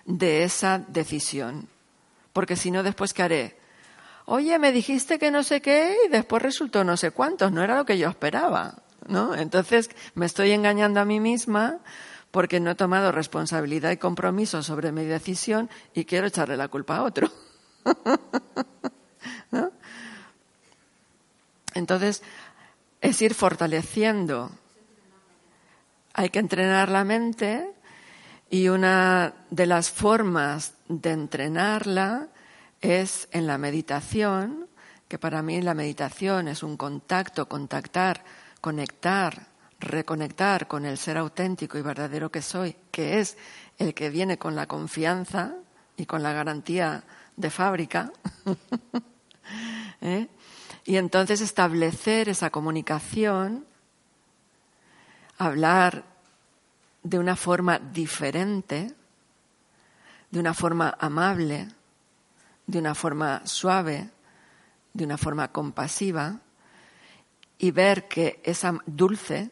de 0.04 0.45
esa 0.45 0.78
decisión. 0.88 1.68
Porque 2.33 2.57
si 2.57 2.71
no, 2.71 2.83
después, 2.83 3.12
¿qué 3.12 3.23
haré? 3.23 3.59
Oye, 4.25 4.59
me 4.59 4.73
dijiste 4.73 5.18
que 5.18 5.30
no 5.30 5.42
sé 5.42 5.61
qué 5.62 5.97
y 6.07 6.09
después 6.09 6.42
resultó 6.42 6.85
no 6.85 6.97
sé 6.97 7.11
cuántos, 7.11 7.50
no 7.50 7.62
era 7.62 7.76
lo 7.76 7.87
que 7.87 7.99
yo 7.99 8.09
esperaba. 8.09 8.83
¿no? 9.09 9.35
Entonces 9.35 9.90
me 10.14 10.26
estoy 10.26 10.52
engañando 10.52 11.00
a 11.00 11.04
mí 11.04 11.18
misma 11.18 11.78
porque 12.38 12.61
no 12.61 12.71
he 12.71 12.75
tomado 12.76 13.11
responsabilidad 13.11 13.90
y 13.90 13.97
compromiso 13.97 14.62
sobre 14.62 14.92
mi 14.92 15.02
decisión 15.02 15.68
y 15.92 16.04
quiero 16.04 16.28
echarle 16.28 16.57
la 16.57 16.68
culpa 16.68 16.99
a 16.99 17.02
otro. 17.02 17.28
Entonces, 21.75 22.23
es 23.00 23.21
ir 23.23 23.35
fortaleciendo. 23.35 24.52
Hay 26.14 26.30
que 26.30 26.38
entrenar 26.38 26.90
la 26.90 27.02
mente 27.02 27.73
y 28.49 28.68
una 28.68 29.35
de 29.50 29.66
las 29.66 29.90
formas 29.90 30.75
de 30.87 31.11
entrenarla 31.11 32.28
es 32.80 33.26
en 33.33 33.49
la 33.49 33.59
meditación, 33.59 34.68
que 35.09 35.18
para 35.18 35.42
mí 35.42 35.61
la 35.61 35.75
meditación 35.75 36.47
es 36.47 36.62
un 36.62 36.76
contacto, 36.76 37.49
contactar 37.49 38.23
conectar, 38.61 39.49
reconectar 39.79 40.67
con 40.67 40.85
el 40.85 40.99
ser 40.99 41.19
auténtico 41.19 41.79
y 41.79 41.83
verdadero 41.83 42.31
que 42.31 42.43
soy, 42.43 42.77
que 42.91 43.21
es 43.21 43.37
el 43.79 43.95
que 43.95 44.11
viene 44.11 44.39
con 44.39 44.57
la 44.57 44.67
confianza 44.67 45.55
y 45.97 46.07
con 46.07 46.23
la 46.23 46.33
garantía 46.33 47.05
de 47.37 47.51
fábrica. 47.51 48.13
¿eh? 50.01 50.29
Y 50.85 50.97
entonces 50.97 51.41
establecer 51.41 52.29
esa 52.29 52.51
comunicación, 52.51 53.67
hablar 55.37 56.05
de 57.03 57.19
una 57.19 57.37
forma 57.37 57.79
diferente, 57.79 58.95
de 60.31 60.41
una 60.41 60.55
forma 60.55 60.97
amable, 60.99 61.69
de 62.67 62.79
una 62.79 62.95
forma 62.95 63.47
suave, 63.47 64.11
de 64.93 65.05
una 65.05 65.17
forma 65.17 65.53
compasiva, 65.53 66.41
y 67.59 67.71
ver 67.71 68.09
que 68.09 68.41
esa 68.45 68.79
dulce, 68.87 69.51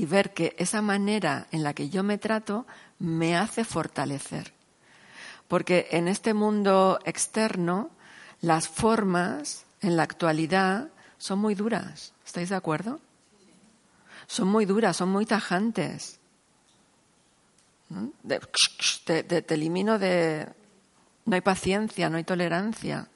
y 0.00 0.06
ver 0.06 0.32
que 0.32 0.56
esa 0.56 0.80
manera 0.80 1.46
en 1.50 1.62
la 1.62 1.74
que 1.74 1.90
yo 1.90 2.02
me 2.02 2.16
trato 2.16 2.64
me 2.98 3.36
hace 3.36 3.64
fortalecer. 3.64 4.54
Porque 5.46 5.88
en 5.90 6.08
este 6.08 6.32
mundo 6.32 6.98
externo, 7.04 7.90
las 8.40 8.66
formas 8.66 9.66
en 9.82 9.98
la 9.98 10.04
actualidad 10.04 10.88
son 11.18 11.40
muy 11.40 11.54
duras. 11.54 12.14
¿Estáis 12.24 12.48
de 12.48 12.56
acuerdo? 12.56 12.98
Son 14.26 14.48
muy 14.48 14.64
duras, 14.64 14.96
son 14.96 15.10
muy 15.10 15.26
tajantes. 15.26 16.18
te, 19.04 19.44
elimino 19.48 19.98
de... 19.98 20.48
No 21.26 21.34
hay 21.34 21.42
paciencia, 21.42 22.08
no 22.08 22.16
hay 22.16 22.24
tolerancia. 22.24 23.06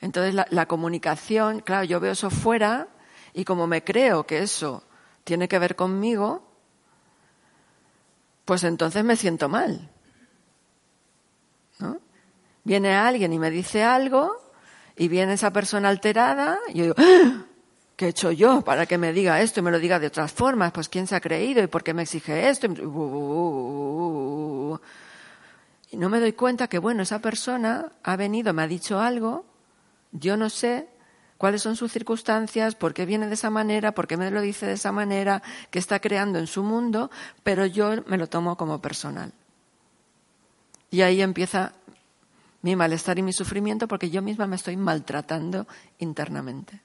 Entonces 0.00 0.32
la, 0.48 0.66
comunicación, 0.66 1.58
claro, 1.58 1.82
yo 1.82 1.98
veo 1.98 2.12
eso 2.12 2.30
fuera 2.30 2.86
y 3.32 3.44
como 3.44 3.66
me 3.66 3.82
creo 3.82 4.28
que 4.28 4.38
eso 4.38 4.84
tiene 5.24 5.48
que 5.48 5.58
ver 5.58 5.74
conmigo, 5.74 6.46
pues 8.44 8.62
entonces 8.64 9.02
me 9.04 9.16
siento 9.16 9.48
mal. 9.48 9.90
¿No? 11.78 11.98
Viene 12.62 12.94
alguien 12.94 13.32
y 13.32 13.38
me 13.38 13.50
dice 13.50 13.82
algo 13.82 14.36
y 14.96 15.08
viene 15.08 15.32
esa 15.32 15.52
persona 15.52 15.88
alterada 15.88 16.58
y 16.68 16.78
yo 16.78 16.82
digo, 16.84 16.94
¡Ah! 16.98 17.44
¿qué 17.96 18.06
he 18.06 18.08
hecho 18.08 18.32
yo 18.32 18.62
para 18.62 18.86
que 18.86 18.98
me 18.98 19.12
diga 19.12 19.40
esto 19.40 19.60
y 19.60 19.62
me 19.62 19.70
lo 19.70 19.78
diga 19.78 19.98
de 19.98 20.08
otras 20.08 20.32
formas? 20.32 20.72
Pues 20.72 20.88
quién 20.88 21.06
se 21.06 21.16
ha 21.16 21.20
creído 21.20 21.62
y 21.62 21.66
por 21.66 21.82
qué 21.82 21.94
me 21.94 22.02
exige 22.02 22.48
esto. 22.48 22.66
Y 25.90 25.96
no 25.96 26.08
me 26.08 26.20
doy 26.20 26.32
cuenta 26.32 26.68
que, 26.68 26.78
bueno, 26.78 27.02
esa 27.02 27.20
persona 27.20 27.92
ha 28.02 28.16
venido, 28.16 28.52
me 28.52 28.62
ha 28.62 28.66
dicho 28.66 29.00
algo, 29.00 29.44
yo 30.12 30.36
no 30.36 30.50
sé 30.50 30.88
cuáles 31.38 31.62
son 31.62 31.76
sus 31.76 31.92
circunstancias, 31.92 32.74
por 32.74 32.94
qué 32.94 33.06
viene 33.06 33.26
de 33.26 33.34
esa 33.34 33.50
manera, 33.50 33.92
por 33.92 34.06
qué 34.06 34.16
me 34.16 34.30
lo 34.30 34.40
dice 34.40 34.66
de 34.66 34.74
esa 34.74 34.92
manera, 34.92 35.42
qué 35.70 35.78
está 35.78 36.00
creando 36.00 36.38
en 36.38 36.46
su 36.46 36.62
mundo, 36.62 37.10
pero 37.42 37.66
yo 37.66 38.02
me 38.06 38.18
lo 38.18 38.28
tomo 38.28 38.56
como 38.56 38.80
personal. 38.80 39.32
Y 40.90 41.02
ahí 41.02 41.22
empieza 41.22 41.72
mi 42.62 42.76
malestar 42.76 43.18
y 43.18 43.22
mi 43.22 43.32
sufrimiento 43.32 43.88
porque 43.88 44.10
yo 44.10 44.22
misma 44.22 44.46
me 44.46 44.56
estoy 44.56 44.76
maltratando 44.76 45.66
internamente. 45.98 46.80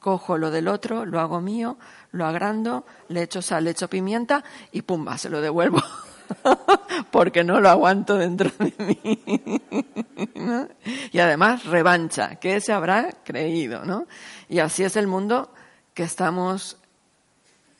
Cojo 0.00 0.38
lo 0.38 0.50
del 0.50 0.68
otro, 0.68 1.04
lo 1.04 1.20
hago 1.20 1.40
mío, 1.40 1.76
lo 2.12 2.24
agrando, 2.24 2.86
le 3.08 3.22
echo 3.22 3.42
sal, 3.42 3.64
le 3.64 3.70
echo 3.70 3.88
pimienta 3.88 4.42
y 4.72 4.82
pumba, 4.82 5.18
se 5.18 5.28
lo 5.28 5.40
devuelvo. 5.40 5.82
porque 7.10 7.44
no 7.44 7.60
lo 7.60 7.68
aguanto 7.68 8.16
dentro 8.16 8.50
de 8.58 8.72
mí. 8.78 9.22
Y 11.12 11.18
además, 11.20 11.64
revancha, 11.64 12.36
que 12.36 12.60
se 12.60 12.72
habrá 12.72 13.12
creído, 13.24 13.84
¿no? 13.84 14.06
Y 14.48 14.58
así 14.58 14.84
es 14.84 14.96
el 14.96 15.06
mundo 15.06 15.52
que 15.94 16.02
estamos 16.02 16.76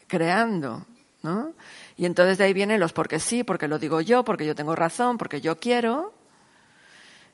creando, 0.07 0.87
¿no? 1.23 1.53
Y 1.97 2.07
entonces 2.07 2.39
de 2.39 2.45
ahí 2.45 2.53
vienen 2.53 2.81
los 2.81 2.93
porque 2.93 3.19
sí, 3.19 3.45
porque 3.45 3.69
lo 3.69 3.79
digo 3.79 4.01
yo, 4.01 4.25
porque 4.25 4.47
yo 4.47 4.55
tengo 4.55 4.77
razón, 4.77 5.19
porque 5.19 5.41
yo 5.41 5.59
quiero. 5.59 6.13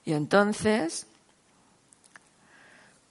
Y 0.04 0.12
entonces, 0.12 1.06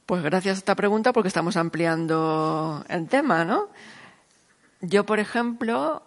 pues 0.06 0.24
gracias 0.24 0.56
a 0.56 0.60
esta 0.60 0.76
pregunta, 0.76 1.14
porque 1.14 1.28
estamos 1.28 1.58
ampliando 1.58 2.84
el 2.90 3.08
tema, 3.08 3.46
¿no? 3.46 3.70
Yo, 4.82 5.06
por 5.06 5.20
ejemplo, 5.20 6.04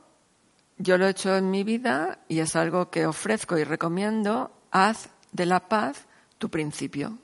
yo 0.78 0.98
lo 0.98 1.06
he 1.06 1.10
hecho 1.10 1.36
en 1.36 1.50
mi 1.50 1.64
vida 1.64 2.18
y 2.28 2.40
es 2.40 2.54
algo 2.56 2.90
que 2.90 3.06
ofrezco 3.06 3.56
y 3.58 3.64
recomiendo, 3.64 4.52
haz 4.70 5.08
de 5.32 5.46
la 5.46 5.68
paz 5.68 6.06
tu 6.38 6.50
principio. 6.50 7.18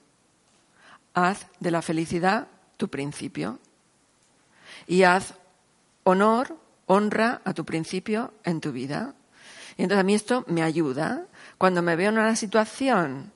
Haz 1.14 1.46
de 1.60 1.70
la 1.70 1.82
felicidad 1.82 2.48
tu 2.76 2.88
principio. 2.88 3.58
Y 4.86 5.02
haz 5.02 5.34
honor 6.04 6.56
honra 6.86 7.40
a 7.44 7.54
tu 7.54 7.64
principio 7.64 8.32
en 8.44 8.60
tu 8.60 8.72
vida. 8.72 9.14
Y 9.76 9.82
entonces 9.82 10.00
a 10.00 10.04
mí 10.04 10.14
esto 10.14 10.44
me 10.48 10.62
ayuda. 10.62 11.26
Cuando 11.58 11.82
me 11.82 11.96
veo 11.96 12.10
en 12.10 12.18
una 12.18 12.36
situación 12.36 13.32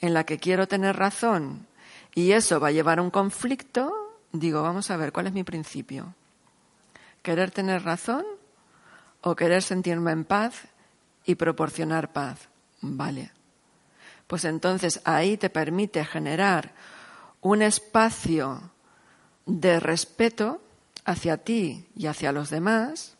en 0.00 0.14
la 0.14 0.24
que 0.24 0.38
quiero 0.38 0.66
tener 0.66 0.96
razón 0.96 1.66
y 2.14 2.32
eso 2.32 2.58
va 2.60 2.68
a 2.68 2.72
llevar 2.72 2.98
a 2.98 3.02
un 3.02 3.10
conflicto, 3.10 3.92
digo, 4.32 4.62
vamos 4.62 4.90
a 4.90 4.96
ver, 4.96 5.12
¿cuál 5.12 5.28
es 5.28 5.32
mi 5.32 5.44
principio? 5.44 6.14
¿Querer 7.22 7.50
tener 7.50 7.84
razón 7.84 8.24
o 9.22 9.36
querer 9.36 9.62
sentirme 9.62 10.12
en 10.12 10.24
paz 10.24 10.68
y 11.24 11.34
proporcionar 11.34 12.12
paz? 12.12 12.48
Vale. 12.80 13.32
Pues 14.26 14.44
entonces 14.44 15.00
ahí 15.04 15.36
te 15.36 15.50
permite 15.50 16.04
generar 16.04 16.72
un 17.40 17.62
espacio 17.62 18.70
de 19.46 19.80
respeto 19.80 20.62
hacia 21.04 21.38
ti 21.38 21.86
y 21.96 22.06
hacia 22.06 22.32
los 22.32 22.50
demás, 22.50 23.16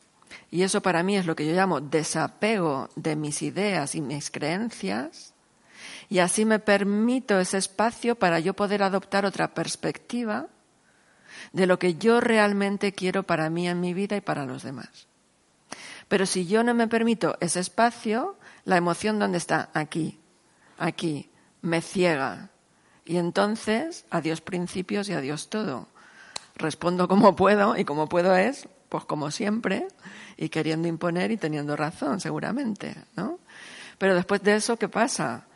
y 0.51 0.63
eso 0.63 0.81
para 0.81 1.03
mí 1.03 1.17
es 1.17 1.27
lo 1.27 1.35
que 1.35 1.47
yo 1.47 1.55
llamo 1.55 1.81
desapego 1.81 2.89
de 2.95 3.17
mis 3.17 3.43
ideas 3.43 3.95
y 3.95 4.01
mis 4.01 4.31
creencias, 4.31 5.35
y 6.09 6.19
así 6.19 6.45
me 6.45 6.59
permito 6.59 7.41
ese 7.41 7.59
espacio 7.59 8.15
para 8.17 8.39
yo 8.39 8.55
poder 8.55 8.83
adoptar 8.83 9.25
otra 9.25 9.55
perspectiva 9.55 10.47
de 11.53 11.67
lo 11.67 11.79
que 11.79 11.95
yo 11.95 12.21
realmente 12.21 12.93
quiero 12.93 13.23
para 13.23 13.51
mí 13.51 13.69
en 13.69 13.81
mi 13.81 13.95
vida 13.95 14.17
y 14.17 14.21
para 14.21 14.45
los 14.45 14.63
demás. 14.63 15.10
Pero 16.11 16.27
si 16.27 16.47
yo 16.47 16.63
no 16.63 16.75
me 16.75 16.89
permito 16.89 17.39
ese 17.41 17.61
espacio, 17.61 18.37
la 18.67 18.77
emoción 18.77 19.19
¿dónde 19.19 19.39
está? 19.39 19.71
Aquí, 19.73 20.21
aquí, 20.77 21.31
me 21.63 21.81
ciega. 21.81 22.51
Y 23.07 23.17
entonces, 23.17 24.05
adiós 24.11 24.43
principios 24.43 25.09
y 25.09 25.15
adiós 25.15 25.49
todo 25.49 25.89
respondo 26.61 27.09
como 27.09 27.35
puedo 27.35 27.77
y 27.77 27.85
como 27.85 28.09
puedo 28.09 28.37
es, 28.37 28.69
pues 28.89 29.05
como 29.05 29.31
siempre, 29.31 29.89
y 30.37 30.49
queriendo 30.49 30.89
imponer 30.89 31.31
y 31.31 31.37
teniendo 31.37 31.77
razón, 31.77 32.21
seguramente, 32.21 32.95
¿no? 33.17 33.39
Pero 33.99 34.15
después 34.15 34.43
de 34.43 34.57
eso, 34.57 34.77
¿qué 34.77 34.89
pasa? 34.89 35.47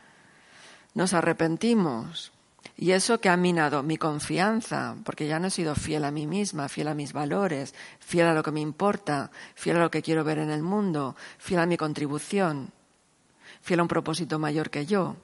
Nos 0.94 1.14
arrepentimos. 1.14 2.32
Y 2.76 2.90
eso 2.90 3.20
que 3.20 3.28
ha 3.28 3.36
minado 3.36 3.82
mi 3.84 3.96
confianza, 3.96 4.96
porque 5.04 5.28
ya 5.28 5.38
no 5.38 5.46
he 5.46 5.50
sido 5.50 5.74
fiel 5.76 6.04
a 6.04 6.10
mí 6.10 6.26
misma, 6.26 6.68
fiel 6.68 6.88
a 6.88 6.94
mis 6.94 7.12
valores, 7.12 7.72
fiel 8.00 8.26
a 8.26 8.34
lo 8.34 8.42
que 8.42 8.50
me 8.50 8.60
importa, 8.60 9.30
fiel 9.54 9.76
a 9.76 9.80
lo 9.80 9.90
que 9.90 10.02
quiero 10.02 10.24
ver 10.24 10.38
en 10.38 10.50
el 10.50 10.62
mundo, 10.62 11.14
fiel 11.38 11.60
a 11.60 11.66
mi 11.66 11.76
contribución, 11.76 12.72
fiel 13.62 13.80
a 13.80 13.82
un 13.84 13.88
propósito 13.88 14.40
mayor 14.40 14.70
que 14.70 14.86
yo. 14.86 15.16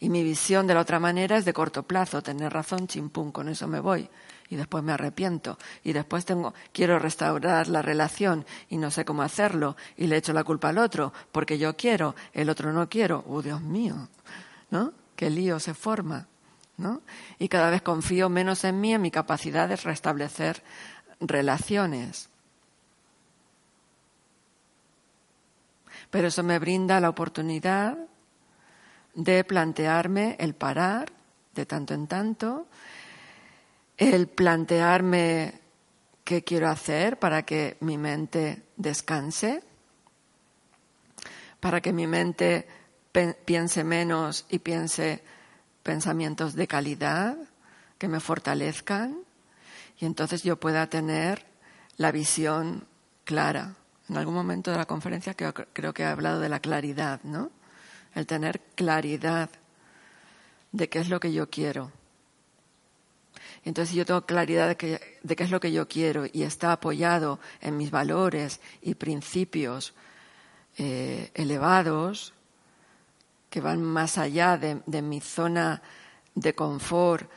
Y 0.00 0.08
mi 0.08 0.24
visión 0.24 0.66
de 0.66 0.74
la 0.74 0.80
otra 0.80 0.98
manera 0.98 1.36
es 1.36 1.44
de 1.44 1.52
corto 1.52 1.84
plazo, 1.84 2.22
tener 2.22 2.52
razón, 2.52 2.88
chimpún, 2.88 3.30
con 3.30 3.48
eso 3.48 3.68
me 3.68 3.78
voy. 3.78 4.08
Y 4.48 4.56
después 4.56 4.82
me 4.82 4.92
arrepiento. 4.92 5.58
Y 5.84 5.92
después 5.92 6.24
tengo, 6.24 6.54
quiero 6.72 6.98
restaurar 6.98 7.68
la 7.68 7.82
relación 7.82 8.44
y 8.68 8.78
no 8.78 8.90
sé 8.90 9.04
cómo 9.04 9.22
hacerlo. 9.22 9.76
Y 9.96 10.08
le 10.08 10.16
echo 10.16 10.32
la 10.32 10.42
culpa 10.42 10.70
al 10.70 10.78
otro, 10.78 11.12
porque 11.30 11.56
yo 11.56 11.76
quiero, 11.76 12.16
el 12.32 12.50
otro 12.50 12.72
no 12.72 12.88
quiero. 12.88 13.24
¡Oh, 13.28 13.42
Dios 13.42 13.60
mío! 13.60 14.08
¿No? 14.70 14.92
Qué 15.22 15.30
lío 15.30 15.60
se 15.60 15.72
forma. 15.72 16.26
¿No? 16.78 17.02
Y 17.38 17.46
cada 17.46 17.70
vez 17.70 17.80
confío 17.80 18.28
menos 18.28 18.64
en 18.64 18.80
mí, 18.80 18.92
en 18.92 19.00
mi 19.00 19.12
capacidad 19.12 19.68
de 19.68 19.76
restablecer 19.76 20.64
relaciones. 21.20 22.28
Pero 26.10 26.26
eso 26.26 26.42
me 26.42 26.58
brinda 26.58 26.98
la 26.98 27.08
oportunidad 27.08 27.98
de 29.14 29.44
plantearme 29.44 30.34
el 30.40 30.54
parar 30.56 31.12
de 31.54 31.66
tanto 31.66 31.94
en 31.94 32.08
tanto, 32.08 32.66
el 33.96 34.26
plantearme 34.26 35.60
qué 36.24 36.42
quiero 36.42 36.68
hacer 36.68 37.20
para 37.20 37.44
que 37.44 37.76
mi 37.78 37.96
mente 37.96 38.64
descanse, 38.76 39.62
para 41.60 41.80
que 41.80 41.92
mi 41.92 42.08
mente 42.08 42.81
piense 43.12 43.84
menos 43.84 44.46
y 44.48 44.58
piense 44.58 45.22
pensamientos 45.82 46.54
de 46.54 46.66
calidad 46.66 47.36
que 47.98 48.08
me 48.08 48.20
fortalezcan 48.20 49.18
y 49.98 50.06
entonces 50.06 50.42
yo 50.42 50.58
pueda 50.58 50.88
tener 50.88 51.46
la 51.96 52.10
visión 52.10 52.86
clara. 53.24 53.76
En 54.08 54.16
algún 54.16 54.34
momento 54.34 54.70
de 54.70 54.78
la 54.78 54.86
conferencia 54.86 55.34
creo 55.34 55.94
que 55.94 56.02
he 56.02 56.06
hablado 56.06 56.40
de 56.40 56.48
la 56.48 56.60
claridad, 56.60 57.20
¿no? 57.22 57.50
el 58.14 58.26
tener 58.26 58.60
claridad 58.74 59.50
de 60.72 60.88
qué 60.88 60.98
es 60.98 61.08
lo 61.08 61.20
que 61.20 61.32
yo 61.32 61.48
quiero. 61.50 61.92
Entonces, 63.64 63.90
si 63.90 63.96
yo 63.96 64.04
tengo 64.04 64.26
claridad 64.26 64.68
de, 64.68 64.76
qué 64.76 65.44
es 65.44 65.50
lo 65.50 65.60
que 65.60 65.72
yo 65.72 65.86
quiero 65.86 66.26
y 66.30 66.42
está 66.42 66.72
apoyado 66.72 67.38
en 67.60 67.76
mis 67.76 67.90
valores 67.90 68.60
y 68.80 68.94
principios 68.94 69.94
eh, 70.78 71.30
elevados, 71.34 72.34
que 73.52 73.60
van 73.60 73.82
más 73.82 74.16
allá 74.16 74.56
de, 74.56 75.02
mi 75.02 75.20
zona 75.20 75.82
de 76.34 76.54
confort 76.54 77.30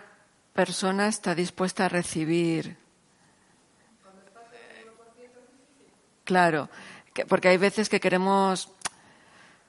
persona 0.52 1.08
está 1.08 1.34
dispuesta 1.34 1.86
a 1.86 1.88
recibir 1.88 2.77
Claro, 6.28 6.68
porque 7.26 7.48
hay 7.48 7.56
veces 7.56 7.88
que 7.88 8.00
queremos 8.00 8.70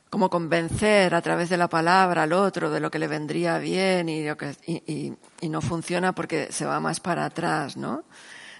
como 0.10 0.30
convencer 0.30 1.16
a 1.16 1.22
través 1.22 1.48
de 1.48 1.56
la 1.56 1.70
palabra 1.70 2.24
al 2.24 2.34
otro 2.34 2.70
de 2.70 2.82
lo 2.82 2.92
que 2.92 3.00
le 3.00 3.08
vendría 3.08 3.60
bien 3.60 4.10
y, 4.10 4.28
y, 4.68 5.50
no 5.50 5.62
funciona 5.62 6.14
porque 6.14 6.52
se 6.52 6.66
va 6.66 6.82
más 6.82 7.00
para 7.00 7.24
atrás, 7.24 7.78
¿no? 7.78 8.04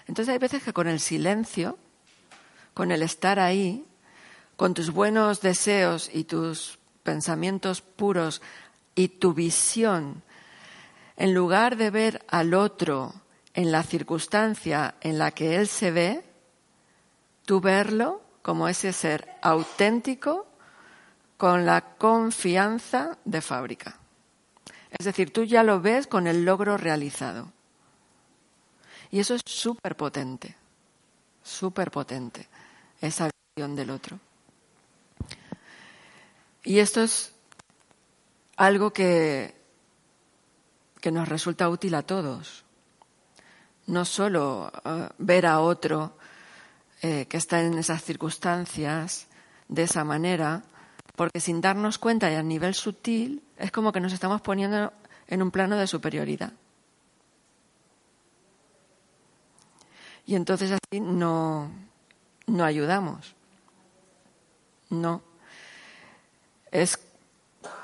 Entonces 0.06 0.32
hay 0.32 0.38
veces 0.38 0.62
que 0.62 0.72
con 0.72 0.88
el 0.88 0.98
silencio, 0.98 1.76
con 2.72 2.90
el 2.90 3.02
estar 3.02 3.38
ahí, 3.38 3.84
con 4.56 4.72
tus 4.72 4.92
buenos 4.92 5.42
deseos 5.42 6.08
y 6.10 6.24
tus 6.24 6.78
pensamientos 7.02 7.82
puros 7.82 8.40
y 8.94 9.08
tu 9.08 9.34
visión, 9.34 10.22
en 11.18 11.34
lugar 11.34 11.76
de 11.76 11.90
ver 11.90 12.24
al 12.28 12.54
otro 12.54 13.12
en 13.52 13.70
la 13.70 13.82
circunstancia 13.82 14.94
en 15.02 15.18
la 15.18 15.32
que 15.32 15.56
él 15.56 15.68
se 15.68 15.90
ve, 15.90 16.29
tú 17.44 17.60
verlo 17.60 18.22
como 18.42 18.68
ese 18.68 18.92
ser 18.92 19.28
auténtico 19.42 20.46
con 21.36 21.64
la 21.64 21.96
confianza 21.96 23.18
de 23.24 23.40
fábrica. 23.40 23.98
Es 24.90 25.06
decir, 25.06 25.32
tú 25.32 25.44
ya 25.44 25.62
lo 25.62 25.80
ves 25.80 26.06
con 26.06 26.26
el 26.26 26.44
logro 26.44 26.76
realizado. 26.76 27.52
Y 29.10 29.20
eso 29.20 29.34
es 29.34 29.42
súper 29.44 29.96
potente, 29.96 30.56
súper 31.42 31.90
potente, 31.90 32.46
esa 33.00 33.30
visión 33.56 33.74
del 33.74 33.90
otro. 33.90 34.18
Y 36.62 36.78
esto 36.78 37.02
es 37.02 37.32
algo 38.56 38.92
que, 38.92 39.54
que 41.00 41.10
nos 41.10 41.28
resulta 41.28 41.68
útil 41.68 41.94
a 41.94 42.02
todos. 42.02 42.64
No 43.86 44.04
solo 44.04 44.70
eh, 44.84 45.08
ver 45.18 45.46
a 45.46 45.60
otro 45.60 46.16
eh, 47.02 47.26
que 47.26 47.36
está 47.36 47.62
en 47.62 47.78
esas 47.78 48.02
circunstancias 48.02 49.26
de 49.68 49.84
esa 49.84 50.04
manera, 50.04 50.62
porque 51.16 51.40
sin 51.40 51.60
darnos 51.60 51.98
cuenta 51.98 52.30
y 52.30 52.34
a 52.34 52.42
nivel 52.42 52.74
sutil 52.74 53.42
es 53.56 53.70
como 53.70 53.92
que 53.92 54.00
nos 54.00 54.12
estamos 54.12 54.40
poniendo 54.40 54.92
en 55.28 55.42
un 55.42 55.50
plano 55.50 55.76
de 55.76 55.86
superioridad. 55.86 56.52
Y 60.26 60.34
entonces 60.34 60.70
así 60.72 61.00
no, 61.00 61.70
no 62.46 62.64
ayudamos. 62.64 63.34
No. 64.90 65.22
Es 66.70 66.98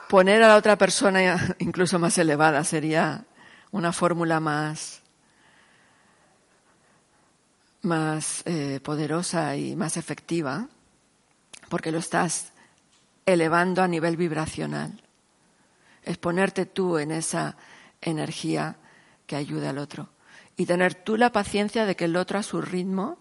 poner 0.08 0.42
a 0.42 0.48
la 0.48 0.56
otra 0.56 0.76
persona 0.76 1.54
incluso 1.58 1.98
más 1.98 2.18
elevada, 2.18 2.64
sería 2.64 3.24
una 3.70 3.92
fórmula 3.92 4.40
más, 4.40 5.02
más 7.86 8.42
eh, 8.44 8.80
poderosa 8.82 9.56
y 9.56 9.76
más 9.76 9.96
efectiva, 9.96 10.68
porque 11.68 11.92
lo 11.92 11.98
estás 11.98 12.52
elevando 13.24 13.82
a 13.82 13.88
nivel 13.88 14.16
vibracional. 14.16 15.00
Es 16.02 16.18
ponerte 16.18 16.66
tú 16.66 16.98
en 16.98 17.10
esa 17.10 17.56
energía 18.00 18.76
que 19.26 19.36
ayuda 19.36 19.70
al 19.70 19.78
otro. 19.78 20.10
Y 20.56 20.66
tener 20.66 20.94
tú 20.94 21.16
la 21.16 21.32
paciencia 21.32 21.86
de 21.86 21.96
que 21.96 22.04
el 22.04 22.16
otro 22.16 22.38
a 22.38 22.42
su 22.42 22.60
ritmo, 22.60 23.18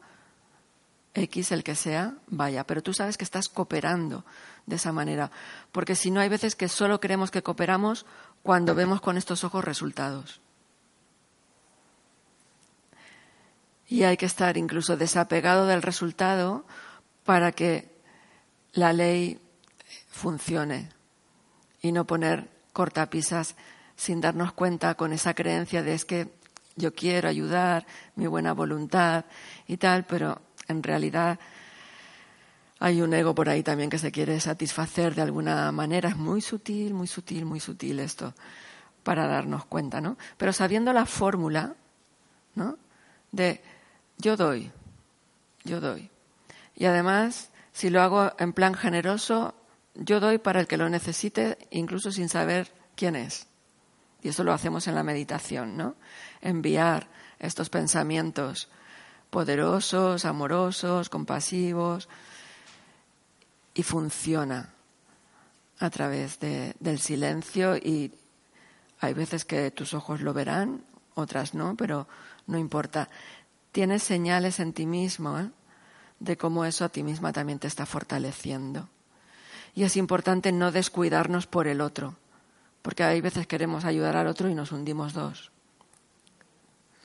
X 1.13 1.51
el 1.51 1.63
que 1.63 1.75
sea, 1.75 2.15
vaya. 2.27 2.65
Pero 2.65 2.83
tú 2.83 2.93
sabes 2.93 3.17
que 3.17 3.23
estás 3.23 3.49
cooperando 3.49 4.25
de 4.65 4.75
esa 4.75 4.91
manera. 4.91 5.31
Porque 5.71 5.95
si 5.95 6.11
no, 6.11 6.19
hay 6.19 6.29
veces 6.29 6.55
que 6.55 6.69
solo 6.69 6.99
creemos 6.99 7.31
que 7.31 7.43
cooperamos 7.43 8.05
cuando 8.43 8.75
vemos 8.75 9.01
con 9.01 9.17
estos 9.17 9.43
ojos 9.43 9.63
resultados. 9.63 10.41
Y 13.87 14.03
hay 14.03 14.17
que 14.17 14.25
estar 14.25 14.57
incluso 14.57 14.97
desapegado 14.97 15.67
del 15.67 15.81
resultado 15.81 16.65
para 17.23 17.51
que 17.51 17.89
la 18.73 18.93
ley 18.93 19.39
funcione 20.09 20.89
y 21.81 21.91
no 21.91 22.05
poner 22.05 22.49
cortapisas 22.73 23.55
sin 23.95 24.21
darnos 24.21 24.53
cuenta 24.53 24.95
con 24.95 25.13
esa 25.13 25.33
creencia 25.33 25.83
de 25.83 25.93
es 25.93 26.05
que 26.05 26.29
yo 26.75 26.93
quiero 26.93 27.29
ayudar, 27.29 27.85
mi 28.15 28.27
buena 28.27 28.53
voluntad 28.53 29.25
y 29.67 29.77
tal, 29.77 30.05
pero 30.05 30.41
en 30.67 30.83
realidad 30.83 31.39
hay 32.79 33.01
un 33.01 33.13
ego 33.13 33.33
por 33.33 33.47
ahí 33.47 33.63
también 33.63 33.89
que 33.89 33.97
se 33.97 34.11
quiere 34.11 34.39
satisfacer 34.41 35.15
de 35.15 35.21
alguna 35.21 35.71
manera. 35.71 36.09
Es 36.09 36.17
muy 36.17 36.41
sutil, 36.41 36.93
muy 36.93 37.07
sutil, 37.07 37.45
muy 37.45 37.61
sutil 37.61 37.99
esto 37.99 38.33
para 39.03 39.27
darnos 39.27 39.65
cuenta, 39.65 40.01
¿no? 40.01 40.17
Pero 40.37 40.51
sabiendo 40.51 40.91
la 40.91 41.05
fórmula, 41.05 41.75
¿no? 42.55 42.77
De 43.31 43.61
yo 44.17 44.37
doy, 44.37 44.71
yo 45.63 45.81
doy. 45.81 46.09
Y 46.75 46.85
además, 46.85 47.49
si 47.71 47.89
lo 47.89 48.01
hago 48.01 48.33
en 48.39 48.53
plan 48.53 48.73
generoso, 48.73 49.55
yo 49.95 50.19
doy 50.19 50.37
para 50.37 50.59
el 50.59 50.67
que 50.67 50.77
lo 50.77 50.89
necesite, 50.89 51.57
incluso 51.71 52.11
sin 52.11 52.29
saber 52.29 52.71
quién 52.95 53.15
es. 53.15 53.47
Y 54.21 54.29
eso 54.29 54.43
lo 54.43 54.53
hacemos 54.53 54.87
en 54.87 54.95
la 54.95 55.03
meditación, 55.03 55.77
¿no? 55.77 55.95
Enviar 56.41 57.07
estos 57.39 57.69
pensamientos 57.69 58.69
poderosos, 59.29 60.25
amorosos, 60.25 61.09
compasivos, 61.09 62.09
y 63.73 63.83
funciona 63.83 64.69
a 65.79 65.89
través 65.89 66.39
del 66.39 66.99
silencio 66.99 67.75
y 67.75 68.13
hay 69.01 69.13
veces 69.13 69.43
que 69.43 69.69
tus 69.71 69.93
ojos 69.93 70.21
lo 70.21 70.33
verán, 70.33 70.85
otras 71.13 71.53
no, 71.53 71.75
pero 71.75 72.07
no 72.47 72.57
importa 72.57 73.09
tienes 73.75 74.03
señales 74.03 74.61
en 74.61 74.71
ti 74.71 74.85
mismo 74.85 75.37
¿eh? 75.37 75.51
de 76.19 76.37
cómo 76.37 76.63
eso 76.63 76.85
a 76.85 76.89
ti 76.89 77.03
misma 77.03 77.33
también 77.33 77.59
te 77.59 77.67
está 77.67 77.85
fortaleciendo. 77.85 78.87
Y 79.73 79.83
es 79.83 79.97
importante 79.97 80.53
no 80.53 80.71
descuidarnos 80.71 81.45
por 81.45 81.67
el 81.67 81.81
otro, 81.81 82.15
porque 82.81 83.03
hay 83.03 83.19
veces 83.19 83.47
queremos 83.47 83.83
ayudar 83.83 84.15
al 84.15 84.27
otro 84.27 84.47
y 84.47 84.55
nos 84.55 84.71
hundimos 84.71 85.11
dos. 85.11 85.51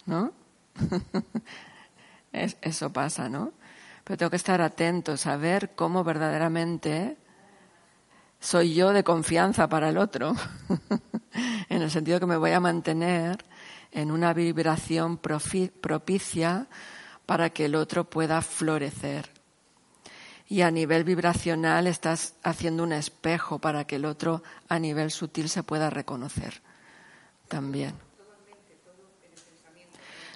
¿No? 0.07 0.31
eso 2.33 2.93
pasa, 2.93 3.29
¿no? 3.29 3.53
Pero 4.05 4.19
tengo 4.19 4.31
que 4.31 4.37
estar 4.37 4.61
atento, 4.61 5.17
saber 5.17 5.75
cómo 5.75 6.05
verdaderamente 6.05 7.17
soy 8.39 8.75
yo 8.75 8.93
de 8.93 9.03
confianza 9.03 9.69
para 9.69 9.89
el 9.89 9.99
otro, 9.99 10.37
en 11.69 11.83
el 11.83 11.91
sentido 11.91 12.21
que 12.21 12.27
me 12.27 12.37
voy 12.37 12.53
a 12.53 12.61
mantener 12.61 13.45
en 13.93 14.11
una 14.11 14.33
vibración 14.33 15.19
propicia 15.19 16.69
para 17.27 17.51
que 17.51 17.67
el 17.67 17.75
otro 17.75 18.09
pueda 18.09 18.43
florecer. 18.43 19.31
Y 20.49 20.63
a 20.63 20.71
nivel 20.71 21.05
vibracional 21.05 21.87
estás 21.87 22.35
haciendo 22.43 22.83
un 22.83 22.93
espejo 22.93 23.61
para 23.61 23.85
que 23.87 23.97
el 23.97 24.05
otro 24.05 24.43
a 24.69 24.79
nivel 24.79 25.13
sutil 25.13 25.49
se 25.49 25.63
pueda 25.63 25.91
reconocer 25.91 26.61
también. 27.47 27.95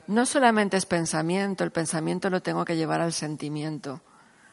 No 0.06 0.26
solamente 0.26 0.76
es 0.76 0.84
pensamiento, 0.84 1.64
el 1.64 1.72
pensamiento 1.72 2.28
lo 2.28 2.42
tengo 2.42 2.64
que 2.64 2.76
llevar 2.76 3.00
al 3.00 3.12
sentimiento, 3.12 4.02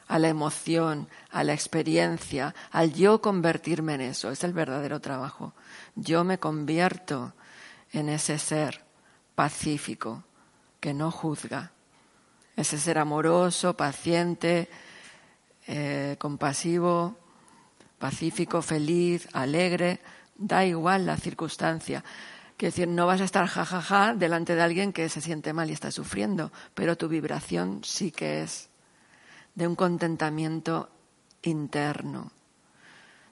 a 0.08 0.18
la 0.18 0.30
emoción, 0.30 1.10
a 1.30 1.44
la 1.44 1.54
experiencia, 1.54 2.56
al 2.72 2.94
yo 2.94 3.22
convertirme 3.22 3.96
en 3.96 4.02
eso. 4.02 4.32
Es 4.32 4.44
el 4.44 4.54
verdadero 4.54 5.02
trabajo. 5.02 5.54
Yo 5.96 6.24
me 6.24 6.40
convierto 6.40 7.34
en 7.92 8.08
ese 8.08 8.40
ser 8.40 8.82
pacífico 9.36 10.24
que 10.80 10.94
no 10.94 11.12
juzga, 11.12 11.72
ese 12.56 12.78
ser 12.78 12.98
amoroso, 12.98 13.78
paciente, 13.78 14.70
eh, 15.68 16.16
compasivo, 16.20 17.16
pacífico, 17.98 18.62
feliz, 18.62 19.28
alegre, 19.34 20.00
da 20.36 20.66
igual 20.66 21.06
la 21.06 21.18
circunstancia. 21.18 22.04
Quiero 22.58 22.72
decir, 22.72 22.88
no 22.88 23.06
vas 23.08 23.22
a 23.22 23.26
estar 23.26 23.48
jajaja 23.48 24.14
delante 24.14 24.56
de 24.56 24.62
alguien 24.62 24.94
que 24.94 25.10
se 25.10 25.22
siente 25.22 25.54
mal 25.54 25.70
y 25.70 25.74
está 25.74 25.92
sufriendo, 25.92 26.52
pero 26.74 26.98
tu 26.98 27.08
vibración 27.08 27.82
sí 27.84 28.12
que 28.12 28.42
es 28.42 28.70
de 29.56 29.68
un 29.68 29.76
contentamiento 29.76 30.90
interno, 31.44 32.32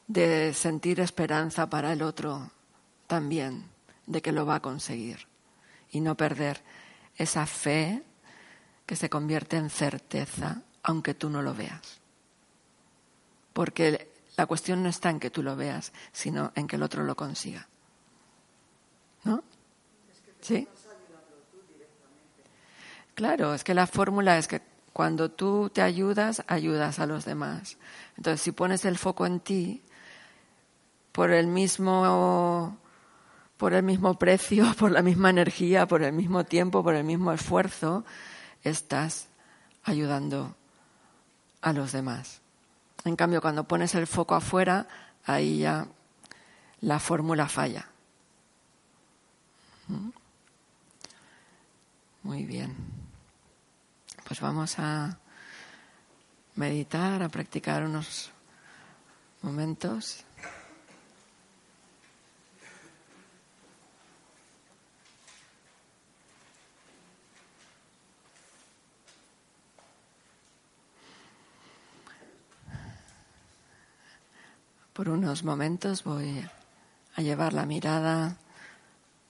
de 0.08 0.54
sentir 0.54 1.00
esperanza 1.00 1.70
para 1.70 1.94
el 1.94 2.02
otro 2.02 2.52
también, 3.08 3.66
de 4.08 4.22
que 4.22 4.32
lo 4.32 4.46
va 4.46 4.56
a 4.56 4.62
conseguir 4.62 5.30
y 5.92 6.02
no 6.02 6.16
perder 6.16 6.62
esa 7.16 7.46
fe 7.46 8.04
que 8.86 8.96
se 8.96 9.10
convierte 9.10 9.58
en 9.58 9.70
certeza 9.70 10.62
aunque 10.84 11.14
tú 11.14 11.30
no 11.30 11.42
lo 11.42 11.54
veas. 11.54 12.00
Porque 13.54 14.12
la 14.38 14.46
cuestión 14.46 14.82
no 14.82 14.90
está 14.90 15.10
en 15.10 15.20
que 15.20 15.30
tú 15.30 15.44
lo 15.44 15.56
veas, 15.56 15.92
sino 16.12 16.52
en 16.56 16.68
que 16.68 16.78
el 16.78 16.84
otro 16.84 17.04
lo 17.04 17.16
consiga. 17.16 17.68
¿No? 19.24 19.44
¿Sí? 20.42 20.68
Claro, 23.14 23.54
es 23.54 23.66
que 23.66 23.74
la 23.74 23.86
fórmula 23.86 24.38
es 24.38 24.48
que 24.48 24.62
cuando 24.94 25.30
tú 25.30 25.70
te 25.70 25.82
ayudas, 25.82 26.44
ayudas 26.48 27.00
a 27.00 27.06
los 27.06 27.26
demás. 27.26 27.78
Entonces, 28.16 28.42
si 28.42 28.54
pones 28.54 28.86
el 28.86 28.98
foco 28.98 29.26
en 29.26 29.42
ti, 29.42 29.84
por 31.12 31.32
el 31.32 31.48
mismo 31.48 32.78
por 33.60 33.74
el 33.74 33.84
mismo 33.84 34.18
precio, 34.18 34.74
por 34.80 34.90
la 34.90 35.04
misma 35.04 35.30
energía, 35.30 35.86
por 35.86 36.02
el 36.02 36.14
mismo 36.14 36.46
tiempo, 36.46 36.82
por 36.82 36.96
el 36.96 37.04
mismo 37.04 37.34
esfuerzo, 37.34 38.06
estás 38.64 39.28
ayudando 39.84 40.56
a 41.62 41.74
los 41.74 41.92
demás. 41.92 42.40
En 43.04 43.18
cambio, 43.18 43.42
cuando 43.42 43.66
pones 43.66 43.94
el 43.96 44.08
foco 44.08 44.34
afuera, 44.34 44.88
ahí 45.26 45.60
ya 45.60 45.88
la 46.80 47.00
fórmula 47.00 47.50
falla. 47.50 47.90
¿Mm? 49.90 50.10
Muy 52.24 52.46
bien. 52.46 52.74
Pues 54.26 54.40
vamos 54.40 54.80
a 54.80 55.18
meditar, 56.56 57.22
a 57.24 57.28
practicar 57.28 57.84
unos 57.84 58.32
momentos. 59.42 60.24
Por 75.00 75.08
unos 75.08 75.46
momentos 75.46 76.04
voy 76.04 76.46
a 77.16 77.22
llevar 77.22 77.54
la 77.54 77.66
mirada 77.66 78.36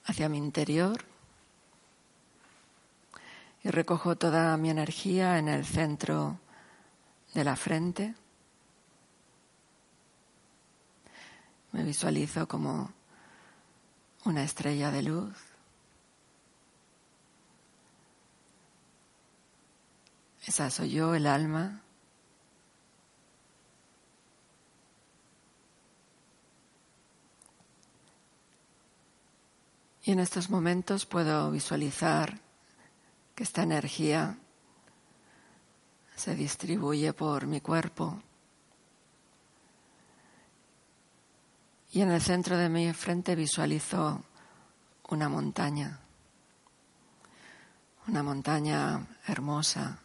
hacia 0.04 0.28
mi 0.28 0.36
interior 0.36 1.04
y 3.62 3.70
recojo 3.70 4.16
toda 4.16 4.56
mi 4.56 4.68
energía 4.68 5.38
en 5.38 5.46
el 5.46 5.64
centro 5.64 6.40
de 7.34 7.44
la 7.44 7.54
frente. 7.54 8.16
Me 11.70 11.84
visualizo 11.84 12.48
como 12.48 12.90
una 14.24 14.42
estrella 14.42 14.90
de 14.90 15.02
luz. 15.04 15.36
Esa 20.44 20.68
soy 20.68 20.90
yo, 20.90 21.14
el 21.14 21.28
alma. 21.28 21.80
Y 30.10 30.12
en 30.12 30.18
estos 30.18 30.50
momentos 30.50 31.06
puedo 31.06 31.52
visualizar 31.52 32.40
que 33.32 33.44
esta 33.44 33.62
energía 33.62 34.36
se 36.16 36.34
distribuye 36.34 37.12
por 37.12 37.46
mi 37.46 37.60
cuerpo. 37.60 38.20
Y 41.92 42.00
en 42.00 42.10
el 42.10 42.20
centro 42.20 42.56
de 42.56 42.68
mi 42.68 42.92
frente 42.92 43.36
visualizo 43.36 44.24
una 45.10 45.28
montaña, 45.28 46.00
una 48.08 48.24
montaña 48.24 49.06
hermosa, 49.28 50.00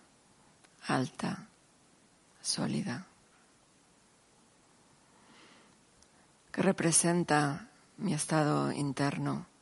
alta, 0.85 1.47
sólida, 2.43 3.07
que 6.51 6.61
representa 6.61 7.69
mi 7.97 8.13
estado 8.13 8.71
interno 8.71 9.54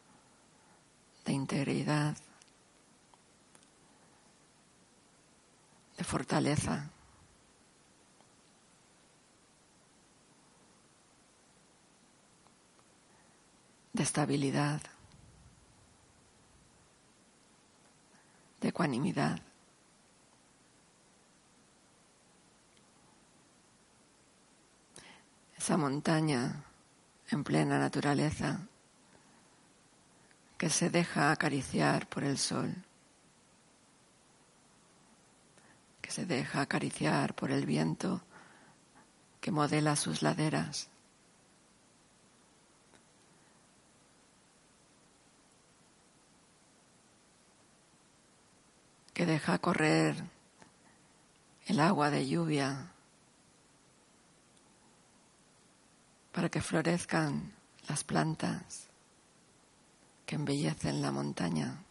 de 1.26 1.34
integridad, 1.34 2.16
de 5.98 6.04
fortaleza. 6.04 6.90
de 13.94 14.02
estabilidad, 14.02 14.82
de 18.60 18.70
ecuanimidad. 18.70 19.40
Esa 25.56 25.78
montaña 25.78 26.64
en 27.30 27.44
plena 27.44 27.78
naturaleza 27.78 28.68
que 30.64 30.70
se 30.70 30.90
deja 30.90 31.30
acariciar 31.30 32.08
por 32.08 32.24
el 32.24 32.38
sol, 32.38 32.74
que 36.02 36.10
se 36.10 36.26
deja 36.26 36.62
acariciar 36.62 37.36
por 37.36 37.52
el 37.52 37.66
viento 37.66 38.22
que 39.42 39.52
modela 39.52 39.98
sus 39.98 40.22
laderas. 40.22 40.90
que 49.14 49.26
deja 49.26 49.60
correr 49.60 50.16
el 51.68 51.82
agua 51.82 52.10
de 52.10 52.26
lluvia 52.26 52.90
para 56.32 56.48
que 56.48 56.62
florezcan 56.62 57.52
las 57.90 58.06
plantas 58.06 58.93
que 60.26 60.36
embellecen 60.36 61.02
la 61.02 61.12
montaña. 61.12 61.84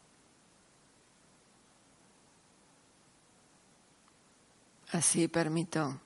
Así 4.92 5.28
permito 5.28 6.00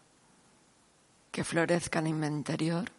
que 1.33 1.45
florezcan 1.45 2.07
en 2.07 2.21
mi 2.21 2.27
interior 2.27 2.91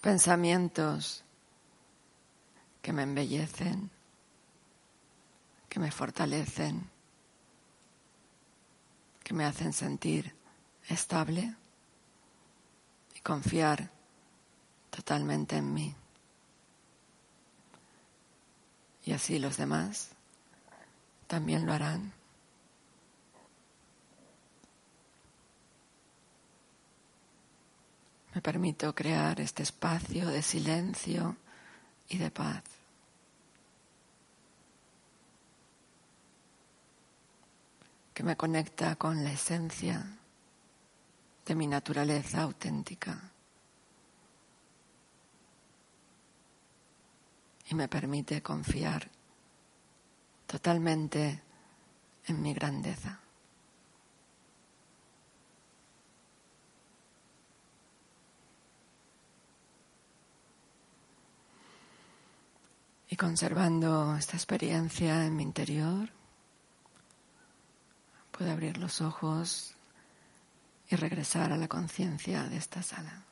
pensamientos 0.00 1.22
que 2.80 2.92
me 2.92 3.02
embellecen, 3.02 3.90
que 5.68 5.80
me 5.80 5.90
fortalecen, 5.90 6.90
que 9.22 9.32
me 9.32 9.44
hacen 9.44 9.72
sentir 9.72 10.34
estable 10.88 11.54
y 13.14 13.20
confiar 13.20 13.90
totalmente 14.90 15.56
en 15.56 15.72
mí 15.72 15.94
y 19.04 19.12
así 19.12 19.38
los 19.38 19.56
demás 19.56 20.10
también 21.26 21.66
lo 21.66 21.72
harán. 21.72 22.12
Me 28.34 28.40
permito 28.40 28.94
crear 28.94 29.40
este 29.40 29.62
espacio 29.62 30.26
de 30.28 30.42
silencio 30.42 31.36
y 32.08 32.18
de 32.18 32.30
paz. 32.30 32.62
que 38.14 38.22
me 38.22 38.36
conecta 38.36 38.94
con 38.94 39.24
la 39.24 39.32
esencia 39.32 40.06
de 41.44 41.54
mi 41.56 41.66
naturaleza 41.66 42.42
auténtica. 42.42 43.33
Y 47.68 47.74
me 47.74 47.88
permite 47.88 48.42
confiar 48.42 49.10
totalmente 50.46 51.42
en 52.26 52.42
mi 52.42 52.54
grandeza. 52.54 53.20
Y 63.08 63.16
conservando 63.16 64.16
esta 64.16 64.36
experiencia 64.36 65.24
en 65.24 65.36
mi 65.36 65.44
interior, 65.44 66.08
puedo 68.32 68.50
abrir 68.50 68.76
los 68.78 69.00
ojos 69.00 69.74
y 70.88 70.96
regresar 70.96 71.52
a 71.52 71.56
la 71.56 71.68
conciencia 71.68 72.42
de 72.44 72.56
esta 72.56 72.82
sala. 72.82 73.24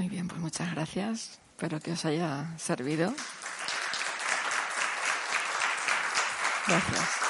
Muy 0.00 0.08
bien, 0.08 0.28
pues 0.28 0.40
muchas 0.40 0.74
gracias. 0.74 1.40
Espero 1.50 1.78
que 1.78 1.92
os 1.92 2.06
haya 2.06 2.56
servido. 2.56 3.12
Gracias. 6.66 7.29